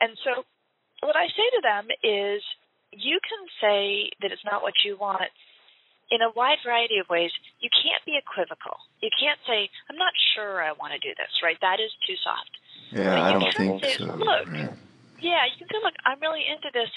And 0.00 0.16
so, 0.24 0.44
what 1.00 1.16
I 1.16 1.26
say 1.28 1.48
to 1.56 1.62
them 1.62 1.86
is, 2.02 2.42
you 2.92 3.18
can 3.22 3.42
say 3.60 4.10
that 4.20 4.32
it's 4.32 4.44
not 4.44 4.62
what 4.62 4.74
you 4.84 4.96
want 4.98 5.30
in 6.10 6.20
a 6.20 6.30
wide 6.36 6.60
variety 6.64 6.98
of 7.00 7.08
ways, 7.08 7.30
you 7.60 7.70
can't 7.72 8.02
be 8.04 8.20
equivocal. 8.20 8.76
You 9.00 9.08
can't 9.16 9.40
say, 9.48 9.70
I'm 9.88 9.96
not 9.96 10.12
sure 10.34 10.60
I 10.60 10.72
want 10.76 10.92
to 10.92 11.00
do 11.00 11.14
this, 11.16 11.32
right? 11.40 11.56
That 11.60 11.80
is 11.80 11.92
too 12.04 12.16
soft. 12.20 12.52
Yeah, 12.92 13.22
I 13.24 13.32
don't 13.32 13.54
think 13.56 13.84
say, 13.84 13.96
so. 13.98 14.12
Look, 14.12 14.46
right. 14.52 14.72
yeah, 15.20 15.48
you 15.48 15.56
can 15.58 15.68
say, 15.72 15.80
look, 15.80 15.96
I'm 16.04 16.20
really 16.20 16.44
into 16.44 16.68
this. 16.72 16.90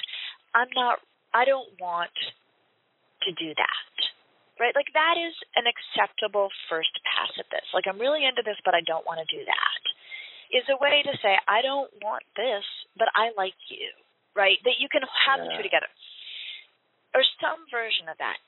I'm 0.53 0.67
not, 0.75 0.99
I 1.33 1.45
don't 1.45 1.69
want 1.79 2.13
to 3.23 3.29
do 3.33 3.55
that, 3.55 3.95
right? 4.59 4.75
Like 4.75 4.91
that 4.93 5.15
is 5.17 5.33
an 5.55 5.65
acceptable 5.65 6.51
first 6.69 6.91
pass 7.07 7.31
at 7.39 7.47
this. 7.49 7.65
Like 7.73 7.87
I'm 7.87 7.99
really 7.99 8.27
into 8.27 8.43
this, 8.43 8.59
but 8.63 8.75
I 8.75 8.83
don't 8.85 9.05
want 9.07 9.23
to 9.23 9.27
do 9.31 9.41
that. 9.43 9.81
Is 10.47 10.63
a 10.71 10.79
way 10.79 11.03
to 11.03 11.13
say, 11.19 11.35
I 11.43 11.59
don't 11.59 11.91
want 11.99 12.23
this, 12.39 12.63
but 12.95 13.11
I 13.11 13.35
like 13.35 13.57
you, 13.67 13.91
right? 14.31 14.55
That 14.63 14.79
you 14.79 14.87
can 14.87 15.03
have 15.03 15.43
yeah. 15.43 15.43
the 15.43 15.49
two 15.59 15.63
together. 15.63 15.91
Or 17.11 17.19
some 17.43 17.67
version 17.67 18.07
of 18.07 18.15
that 18.23 18.39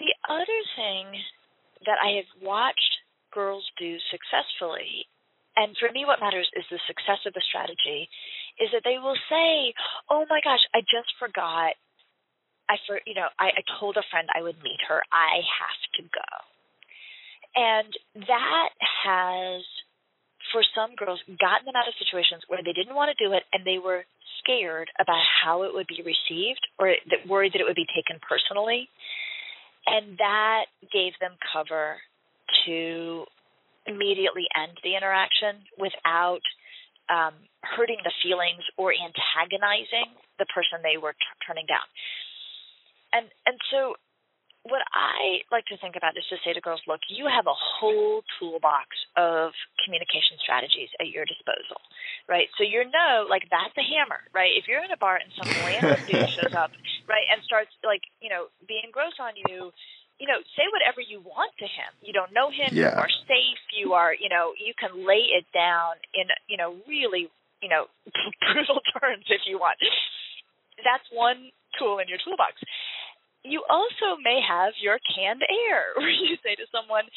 the 0.00 0.14
other 0.32 0.60
thing 0.74 1.06
that 1.86 2.00
I 2.02 2.16
have 2.24 2.30
watched 2.42 2.92
girls 3.32 3.64
do 3.78 3.96
successfully, 4.10 5.06
and 5.56 5.76
for 5.78 5.92
me, 5.92 6.04
what 6.08 6.20
matters 6.20 6.48
is 6.56 6.64
the 6.70 6.80
success 6.88 7.20
of 7.26 7.34
the 7.36 7.44
strategy, 7.46 8.08
is 8.58 8.72
that 8.72 8.82
they 8.84 8.98
will 8.98 9.16
say, 9.28 9.74
"Oh 10.08 10.24
my 10.28 10.40
gosh, 10.42 10.64
I 10.74 10.80
just 10.80 11.12
forgot. 11.20 11.76
I 12.68 12.76
for 12.86 13.00
you 13.06 13.14
know, 13.14 13.28
I, 13.38 13.52
I 13.52 13.62
told 13.78 13.96
a 13.96 14.08
friend 14.10 14.28
I 14.34 14.42
would 14.42 14.56
meet 14.62 14.80
her. 14.88 15.02
I 15.12 15.44
have 15.44 15.80
to 16.00 16.02
go." 16.08 16.30
And 17.56 17.90
that 18.26 18.70
has, 19.04 19.62
for 20.52 20.62
some 20.74 20.94
girls, 20.94 21.20
gotten 21.40 21.66
them 21.66 21.74
out 21.76 21.88
of 21.88 21.94
situations 21.98 22.42
where 22.46 22.62
they 22.62 22.72
didn't 22.72 22.94
want 22.94 23.10
to 23.10 23.24
do 23.24 23.32
it 23.34 23.42
and 23.52 23.66
they 23.66 23.78
were 23.78 24.06
scared 24.38 24.88
about 25.00 25.18
how 25.42 25.64
it 25.64 25.74
would 25.74 25.88
be 25.88 26.02
received 26.06 26.62
or 26.78 26.94
that 27.10 27.26
worried 27.26 27.52
that 27.52 27.60
it 27.60 27.66
would 27.66 27.78
be 27.78 27.90
taken 27.90 28.20
personally. 28.22 28.88
And 29.86 30.18
that 30.18 30.66
gave 30.92 31.12
them 31.20 31.32
cover 31.52 31.96
to 32.66 33.24
immediately 33.86 34.44
end 34.54 34.76
the 34.84 34.96
interaction 34.96 35.64
without 35.78 36.44
um, 37.08 37.34
hurting 37.64 37.98
the 38.04 38.12
feelings 38.22 38.62
or 38.76 38.92
antagonizing 38.92 40.14
the 40.38 40.46
person 40.54 40.78
they 40.82 40.96
were 40.96 41.12
t- 41.12 41.38
turning 41.46 41.66
down. 41.66 41.84
And 43.12 43.26
and 43.46 43.58
so 43.70 43.98
what 44.68 44.84
I 44.92 45.40
like 45.48 45.64
to 45.72 45.80
think 45.80 45.96
about 45.96 46.20
is 46.20 46.26
to 46.28 46.36
say 46.44 46.52
to 46.52 46.60
girls, 46.60 46.84
look, 46.84 47.00
you 47.08 47.24
have 47.24 47.48
a 47.48 47.56
whole 47.56 48.20
toolbox 48.36 48.92
of 49.16 49.56
communication 49.80 50.36
strategies 50.44 50.92
at 51.00 51.08
your 51.08 51.24
disposal, 51.24 51.80
right? 52.28 52.52
So 52.60 52.64
you 52.68 52.84
know, 52.84 53.24
like 53.24 53.48
that's 53.48 53.72
a 53.80 53.86
hammer, 53.86 54.20
right? 54.36 54.52
If 54.52 54.68
you're 54.68 54.84
in 54.84 54.92
a 54.92 55.00
bar 55.00 55.16
and 55.16 55.32
some 55.32 55.48
random 55.64 55.96
dude 56.04 56.28
shows 56.36 56.52
up, 56.52 56.76
right, 57.08 57.24
and 57.32 57.40
starts 57.48 57.72
like, 57.80 58.04
you 58.20 58.28
know, 58.28 58.52
being 58.68 58.92
gross 58.92 59.16
on 59.16 59.32
you, 59.48 59.72
you 60.20 60.28
know, 60.28 60.36
say 60.52 60.68
whatever 60.68 61.00
you 61.00 61.24
want 61.24 61.56
to 61.56 61.64
him. 61.64 61.88
You 62.04 62.12
don't 62.12 62.36
know 62.36 62.52
him. 62.52 62.76
Yeah. 62.76 62.92
You 62.92 63.00
are 63.00 63.12
safe. 63.24 63.62
You 63.72 63.96
are, 63.96 64.12
you 64.12 64.28
know, 64.28 64.52
you 64.60 64.76
can 64.76 64.92
lay 65.08 65.32
it 65.32 65.48
down 65.56 65.96
in, 66.12 66.28
you 66.52 66.60
know, 66.60 66.76
really, 66.84 67.32
you 67.64 67.72
know, 67.72 67.88
brutal 68.44 68.84
terms 69.00 69.24
if 69.32 69.48
you 69.48 69.56
want. 69.56 69.80
That's 70.84 71.08
one 71.08 71.48
tool 71.80 71.96
in 71.96 72.12
your 72.12 72.20
toolbox 72.20 72.60
you 73.44 73.64
also 73.72 74.20
may 74.20 74.40
have 74.44 74.76
your 74.80 75.00
canned 75.08 75.40
air 75.44 75.90
where 75.96 76.12
you 76.12 76.36
say 76.44 76.54
to 76.56 76.68
someone, 76.68 77.08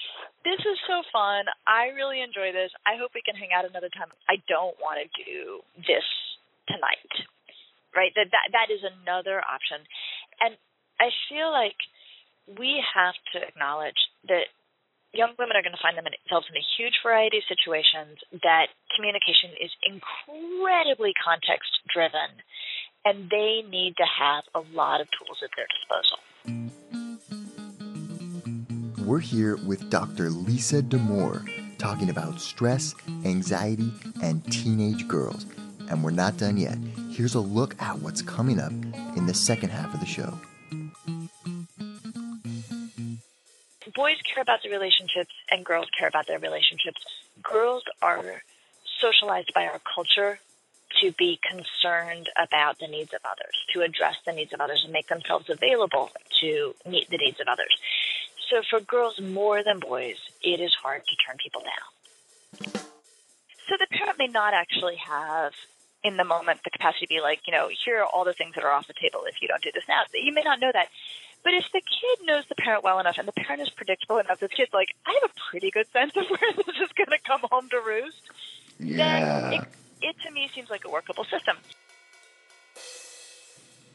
This 0.48 0.60
is 0.60 0.80
so 0.88 1.04
fun. 1.12 1.46
I 1.68 1.92
really 1.96 2.24
enjoy 2.24 2.56
this. 2.56 2.72
I 2.88 2.96
hope 2.96 3.12
we 3.12 3.26
can 3.26 3.36
hang 3.36 3.52
out 3.52 3.68
another 3.68 3.92
time. 3.92 4.12
I 4.32 4.40
don't 4.48 4.76
want 4.80 5.04
to 5.04 5.08
do 5.20 5.60
this 5.84 6.08
tonight. 6.68 7.14
Right? 7.94 8.16
That 8.16 8.32
that 8.34 8.48
that 8.56 8.70
is 8.74 8.82
another 8.82 9.44
option. 9.44 9.84
And 10.42 10.58
I 10.98 11.14
feel 11.30 11.52
like 11.52 11.78
we 12.48 12.82
have 12.82 13.16
to 13.34 13.38
acknowledge 13.40 14.00
that 14.28 14.50
young 15.14 15.38
women 15.38 15.54
are 15.54 15.62
going 15.62 15.78
to 15.78 15.86
find 15.86 15.94
themselves 15.94 16.50
in 16.50 16.58
a 16.58 16.70
huge 16.76 16.98
variety 17.06 17.38
of 17.38 17.46
situations 17.46 18.18
that 18.42 18.74
communication 18.98 19.54
is 19.62 19.70
incredibly 19.86 21.14
context 21.22 21.70
driven 21.94 22.42
and 23.06 23.30
they 23.30 23.64
need 23.70 23.98
to 23.98 24.06
have 24.06 24.44
a 24.56 24.62
lot 24.74 25.02
of 25.02 25.08
tools 25.12 25.44
at 25.44 25.50
their 25.56 25.68
disposal. 25.68 26.20
We're 29.06 29.20
here 29.20 29.58
with 29.58 29.90
Dr. 29.90 30.30
Lisa 30.30 30.82
Damour 30.82 31.44
talking 31.78 32.10
about 32.10 32.40
stress, 32.40 32.96
anxiety, 33.26 33.92
and 34.22 34.44
teenage 34.52 35.08
girls. 35.08 35.46
And 35.90 36.02
we're 36.04 36.12
not 36.12 36.38
done 36.38 36.56
yet. 36.56 36.78
Here's 37.12 37.36
a 37.36 37.42
look 37.42 37.76
at 37.82 38.00
what's 38.00 38.22
coming 38.22 38.60
up 38.60 38.72
in 39.18 39.26
the 39.26 39.34
second 39.34 39.70
half 39.70 39.94
of 39.94 40.00
the 40.00 40.06
show. 40.06 40.40
Boys 43.94 44.18
care 44.34 44.42
about 44.42 44.64
their 44.64 44.72
relationships 44.72 45.34
and 45.52 45.64
girls 45.64 45.88
care 45.98 46.08
about 46.08 46.26
their 46.26 46.40
relationships. 46.40 47.02
Girls 47.44 47.84
are 48.02 48.42
socialized 49.00 49.54
by 49.54 49.66
our 49.66 49.80
culture 49.94 50.40
to 51.04 51.12
be 51.18 51.40
concerned 51.50 52.30
about 52.38 52.80
the 52.80 52.88
needs 52.88 53.14
of 53.14 53.20
others, 53.26 53.56
to 53.74 53.82
address 53.82 54.16
the 54.26 54.32
needs 54.32 54.54
of 54.54 54.62
others, 54.62 54.82
and 54.84 54.94
make 54.94 55.08
themselves 55.10 55.50
available 55.50 56.10
to 56.40 56.74
meet 56.90 57.10
the 57.10 57.18
needs 57.18 57.40
of 57.42 57.48
others. 57.48 57.78
So 58.50 58.62
for 58.70 58.80
girls 58.80 59.20
more 59.20 59.64
than 59.64 59.80
boys, 59.80 60.16
it 60.42 60.60
is 60.60 60.74
hard 60.82 61.02
to 61.06 61.16
turn 61.28 61.38
people 61.44 61.62
down. 61.62 62.82
So 63.68 63.76
the 63.80 63.88
parent 63.92 64.18
may 64.18 64.28
not 64.28 64.54
actually 64.54 64.96
have 64.98 65.54
in 66.04 66.18
the 66.18 66.24
moment 66.24 66.60
the 66.64 66.70
capacity 66.70 67.06
to 67.06 67.10
be 67.10 67.22
like, 67.22 67.42
you 67.48 67.54
know, 67.54 67.70
here 67.86 68.02
are 68.02 68.06
all 68.06 68.26
the 68.26 68.34
things 68.34 68.56
that 68.56 68.64
are 68.64 68.72
off 68.72 68.88
the 68.88 68.94
table 68.94 69.24
if 69.28 69.42
you 69.42 69.48
don't 69.48 69.64
do 69.64 69.72
this 69.74 69.84
now. 69.88 70.04
You 70.14 70.34
may 70.34 70.44
not 70.44 70.60
know 70.60 70.72
that. 70.72 70.88
But 71.44 71.54
if 71.54 71.66
the 71.74 71.82
kid 71.82 72.26
knows 72.26 72.46
the 72.48 72.56
parent 72.56 72.84
well 72.84 73.00
enough 73.00 73.18
and 73.18 73.28
the 73.28 73.34
parent 73.34 73.62
is 73.62 73.70
predictable 73.70 74.18
enough, 74.18 74.40
the 74.40 74.48
kid's 74.48 74.74
like, 74.74 74.90
I 75.06 75.18
have 75.22 75.30
a 75.30 75.34
pretty 75.50 75.72
good 75.72 75.88
sense 75.92 76.16
of 76.16 76.24
where 76.30 76.54
this 76.56 76.68
is 76.68 76.92
going 76.96 77.10
to 77.10 77.20
come 77.26 77.42
home 77.52 77.70
to 77.70 77.82
roost. 77.86 78.22
Yeah. 78.80 79.42
Then 79.42 79.54
it, 79.54 79.68
it 80.04 80.16
to 80.28 80.32
me 80.32 80.50
seems 80.54 80.70
like 80.70 80.86
a 80.86 80.92
workable 80.92 81.24
system. 81.24 81.58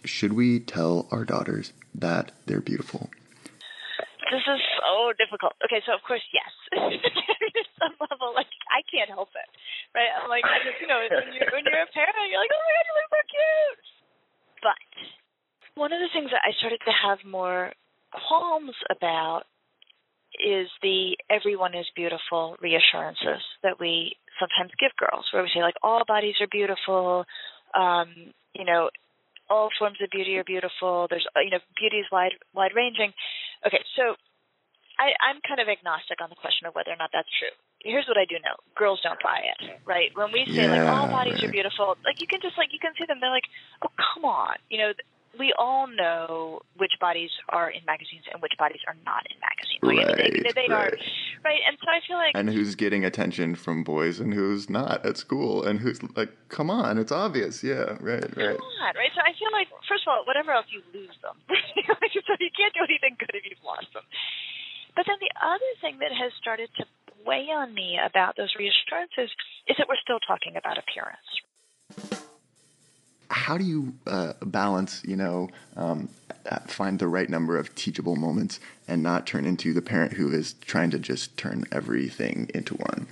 Should 0.05 0.33
we 0.33 0.61
tell 0.61 1.07
our 1.11 1.25
daughters 1.25 1.73
that 1.94 2.33
they're 2.47 2.64
beautiful? 2.64 3.11
This 4.31 4.44
is 4.44 4.61
so 4.81 5.12
difficult. 5.16 5.53
Okay, 5.64 5.81
so 5.85 5.92
of 5.92 6.03
course, 6.05 6.25
yes. 6.33 6.53
Some 7.81 7.94
level, 8.01 8.33
like 8.35 8.51
I 8.68 8.85
can't 8.88 9.09
help 9.09 9.33
it, 9.33 9.49
right? 9.94 10.12
I'm 10.12 10.29
like, 10.29 10.44
I 10.44 10.61
just, 10.64 10.81
you 10.81 10.88
know, 10.88 11.01
when 11.01 11.33
you're, 11.33 11.49
when 11.53 11.64
you're 11.64 11.85
a 11.85 11.92
parent, 11.92 12.16
you're 12.29 12.40
like, 12.40 12.53
oh 12.53 12.61
my 12.61 12.73
god, 12.77 12.85
you 12.88 12.94
look 12.97 13.09
so 13.09 13.23
cute. 13.29 13.81
But 14.61 14.81
one 15.81 15.92
of 15.92 16.01
the 16.01 16.11
things 16.12 16.29
that 16.33 16.44
I 16.44 16.53
started 16.59 16.81
to 16.85 16.92
have 16.92 17.25
more 17.25 17.73
qualms 18.12 18.77
about 18.90 19.44
is 20.40 20.68
the 20.83 21.16
everyone 21.31 21.74
is 21.74 21.87
beautiful 21.96 22.57
reassurances 22.62 23.42
that 23.62 23.79
we 23.81 24.16
sometimes 24.40 24.72
give 24.81 24.92
girls, 24.98 25.27
where 25.33 25.42
we 25.42 25.51
say 25.55 25.62
like 25.62 25.77
all 25.83 26.05
bodies 26.07 26.37
are 26.40 26.48
beautiful, 26.51 27.24
um, 27.74 28.33
you 28.55 28.64
know, 28.64 28.90
all 29.51 29.70
forms 29.79 29.98
of 30.03 30.11
beauty 30.11 30.37
are 30.37 30.44
beautiful. 30.44 31.07
There's 31.11 31.27
you 31.44 31.51
know, 31.51 31.61
beauty 31.79 31.98
is 31.98 32.07
wide 32.12 32.35
wide 32.55 32.72
ranging. 32.74 33.12
Okay, 33.66 33.83
so 33.96 34.14
I, 34.98 35.14
I'm 35.22 35.40
kind 35.46 35.61
of 35.61 35.68
agnostic 35.68 36.20
on 36.22 36.31
the 36.31 36.38
question 36.40 36.66
of 36.66 36.74
whether 36.74 36.90
or 36.92 36.98
not 37.01 37.11
that's 37.12 37.31
true. 37.38 37.55
Here's 37.83 38.07
what 38.09 38.18
I 38.18 38.27
do 38.27 38.37
know: 38.42 38.57
girls 38.77 39.01
don't 39.03 39.22
buy 39.22 39.42
it, 39.46 39.61
right? 39.87 40.11
When 40.14 40.33
we 40.33 40.46
say 40.57 40.68
like 40.68 40.83
all 40.87 41.07
Yeah, 41.07 41.12
bodies 41.12 41.38
are 41.42 41.51
beautiful, 41.53 41.96
like 42.05 42.18
you 42.20 42.27
can 42.31 42.40
just 42.42 42.59
like 42.59 42.70
you 42.74 42.83
can 42.83 42.94
see 42.98 43.07
them. 43.07 43.18
They're 43.20 43.31
like, 43.35 43.48
oh 43.83 43.92
come 44.14 44.24
on, 44.24 44.57
you 44.70 44.79
know. 44.79 44.92
We 45.37 45.53
all 45.59 45.87
know 45.87 46.61
which 46.79 46.93
bodies 47.01 47.31
are 47.51 47.71
in 47.71 47.85
magazines 47.87 48.25
and 48.33 48.41
which 48.41 48.55
bodies 48.59 48.81
are 48.87 48.97
not 49.05 49.27
in 49.31 49.37
magazines. 49.43 49.83
Like, 49.83 49.99
I 49.99 50.31
mean, 50.31 50.43
they, 50.55 50.67
Right, 50.69 50.71
are 50.71 50.91
right. 50.91 51.03
right, 51.45 51.62
and 51.67 51.79
so 51.79 51.87
I 51.91 52.01
feel 52.07 52.17
like 52.17 52.33
And 52.35 52.51
who's 52.51 52.75
getting 52.75 53.05
attention 53.05 53.55
from 53.55 53.85
boys 53.85 54.19
and 54.21 54.35
who's 54.35 54.69
not 54.71 55.05
at 55.05 55.17
school 55.17 55.62
and 55.64 55.79
who's 55.81 56.03
like, 56.17 56.31
come 56.49 56.71
on, 56.71 56.99
it's 56.99 57.12
obvious. 57.12 57.62
Yeah, 57.62 57.99
right, 58.01 58.25
right. 58.37 58.57
Come 58.59 58.75
on, 58.83 58.95
right? 58.97 59.12
So 59.14 59.21
I 59.21 59.33
feel 59.38 59.53
like, 59.53 59.69
first 59.88 60.05
of 60.07 60.11
all, 60.12 60.25
whatever 60.27 60.53
else, 60.53 60.67
you 60.71 60.83
lose 60.93 61.14
them. 61.23 61.37
so 61.49 62.33
you 62.41 62.51
can't 62.57 62.75
do 62.75 62.83
anything 62.83 63.17
good 63.19 63.31
if 63.35 63.45
you've 63.49 63.62
lost 63.64 63.93
them. 63.95 64.05
But 64.97 65.07
then 65.07 65.17
the 65.21 65.31
other 65.38 65.73
thing 65.81 65.99
that 66.01 66.11
has 66.11 66.33
started 66.41 66.71
to 66.79 66.85
weigh 67.25 67.51
on 67.55 67.73
me 67.75 67.99
about 68.03 68.37
those 68.37 68.55
reassurances 68.59 69.31
is 69.69 69.77
that 69.79 69.87
we're 69.88 70.01
still 70.03 70.19
talking 70.27 70.57
about 70.57 70.79
appearance. 70.79 72.27
How 73.31 73.59
do 73.59 73.64
you 73.64 73.95
uh, 74.07 74.33
balance, 74.43 75.03
you 75.05 75.17
know, 75.17 75.51
um, 75.77 76.09
uh, 76.51 76.61
find 76.61 76.99
the 76.99 77.09
right 77.09 77.29
number 77.29 77.59
of 77.59 77.75
teachable 77.75 78.17
moments 78.17 78.59
and 78.87 79.03
not 79.03 79.27
turn 79.27 79.45
into 79.45 79.75
the 79.75 79.83
parent 79.83 80.14
who 80.14 80.33
is 80.33 80.55
trying 80.55 80.91
to 80.91 80.99
just 80.99 81.37
turn 81.37 81.64
everything 81.71 82.51
into 82.55 82.75
one? 82.75 83.07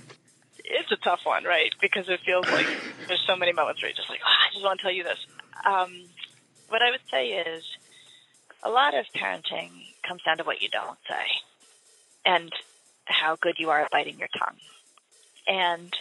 It's 0.63 0.91
a 0.91 0.97
tough 0.97 1.21
one, 1.23 1.43
right? 1.43 1.73
Because 1.79 2.09
it 2.09 2.19
feels 2.25 2.47
like 2.47 2.67
there's 3.07 3.23
so 3.27 3.35
many 3.35 3.53
moments 3.53 3.81
where 3.81 3.89
you're 3.89 3.95
just 3.95 4.09
like, 4.09 4.19
oh, 4.25 4.27
I 4.27 4.53
just 4.53 4.63
want 4.63 4.79
to 4.79 4.83
tell 4.83 4.91
you 4.91 5.03
this. 5.03 5.19
Um, 5.65 5.93
what 6.69 6.81
I 6.81 6.91
would 6.91 7.01
say 7.11 7.29
is 7.29 7.63
a 8.63 8.69
lot 8.69 8.95
of 8.95 9.05
parenting 9.15 9.69
comes 10.07 10.23
down 10.23 10.37
to 10.37 10.43
what 10.43 10.61
you 10.61 10.69
don't 10.69 10.97
say 11.07 11.25
and 12.25 12.51
how 13.05 13.35
good 13.35 13.55
you 13.57 13.69
are 13.69 13.81
at 13.81 13.91
biting 13.91 14.17
your 14.19 14.29
tongue. 14.37 14.57
And 15.47 15.93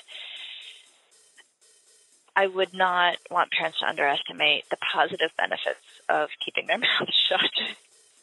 I 2.36 2.46
would 2.46 2.74
not 2.74 3.16
want 3.30 3.50
parents 3.50 3.80
to 3.80 3.86
underestimate 3.86 4.68
the 4.68 4.76
positive 4.76 5.30
benefits 5.38 5.80
of 6.10 6.28
keeping 6.44 6.66
their 6.66 6.78
mouth 6.86 7.08
shut. 7.28 7.50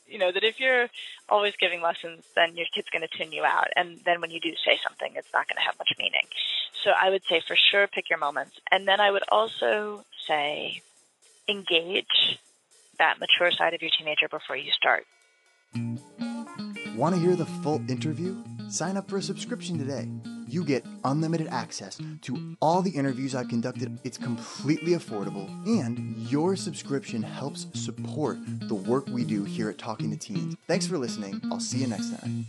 You 0.08 0.20
know, 0.20 0.32
that 0.32 0.44
if 0.44 0.60
you're 0.60 0.88
always 1.28 1.56
giving 1.60 1.82
lessons, 1.82 2.24
then 2.36 2.56
your 2.56 2.68
kid's 2.74 2.90
going 2.90 3.02
to 3.02 3.18
tune 3.18 3.32
you 3.32 3.44
out. 3.44 3.70
And 3.76 4.00
then 4.06 4.22
when 4.22 4.30
you 4.30 4.40
do 4.40 4.52
say 4.64 4.80
something, 4.84 5.14
it's 5.16 5.34
not 5.34 5.48
going 5.48 5.58
to 5.58 5.64
have 5.64 5.80
much 5.80 5.90
meaning. 5.98 6.28
So 6.84 6.92
I 6.92 7.10
would 7.10 7.24
say 7.28 7.42
for 7.48 7.56
sure 7.56 7.88
pick 7.88 8.10
your 8.10 8.20
moments. 8.20 8.60
And 8.70 8.88
then 8.88 9.00
I 9.00 9.10
would 9.10 9.24
also 9.32 10.06
say 10.28 10.84
engage 11.50 12.38
that 13.00 13.20
mature 13.20 13.52
side 13.52 13.74
of 13.74 13.82
your 13.82 13.92
teenager 13.98 14.28
before 14.30 14.56
you 14.56 14.72
start. 14.72 15.06
Want 16.96 17.16
to 17.16 17.22
hear 17.22 17.36
the 17.36 17.46
full 17.64 17.82
interview? 17.90 18.38
Sign 18.70 18.98
up 18.98 19.10
for 19.10 19.18
a 19.18 19.22
subscription 19.22 19.80
today. 19.80 20.08
You 20.54 20.64
get 20.64 20.86
unlimited 21.04 21.48
access 21.48 22.00
to 22.22 22.56
all 22.62 22.84
the 22.84 22.92
interviews 22.92 23.34
I've 23.34 23.48
conducted. 23.48 23.98
It's 24.04 24.20
completely 24.20 24.92
affordable, 24.92 25.50
and 25.66 26.16
your 26.30 26.56
subscription 26.56 27.24
helps 27.24 27.66
support 27.74 28.38
the 28.68 28.76
work 28.76 29.08
we 29.08 29.24
do 29.24 29.46
here 29.46 29.72
at 29.72 29.80
Talking 29.80 30.12
to 30.12 30.16
Teens. 30.16 30.56
Thanks 30.68 30.86
for 30.86 31.00
listening. 31.00 31.42
I'll 31.52 31.60
see 31.60 31.80
you 31.80 31.88
next 31.88 32.16
time. 32.20 32.46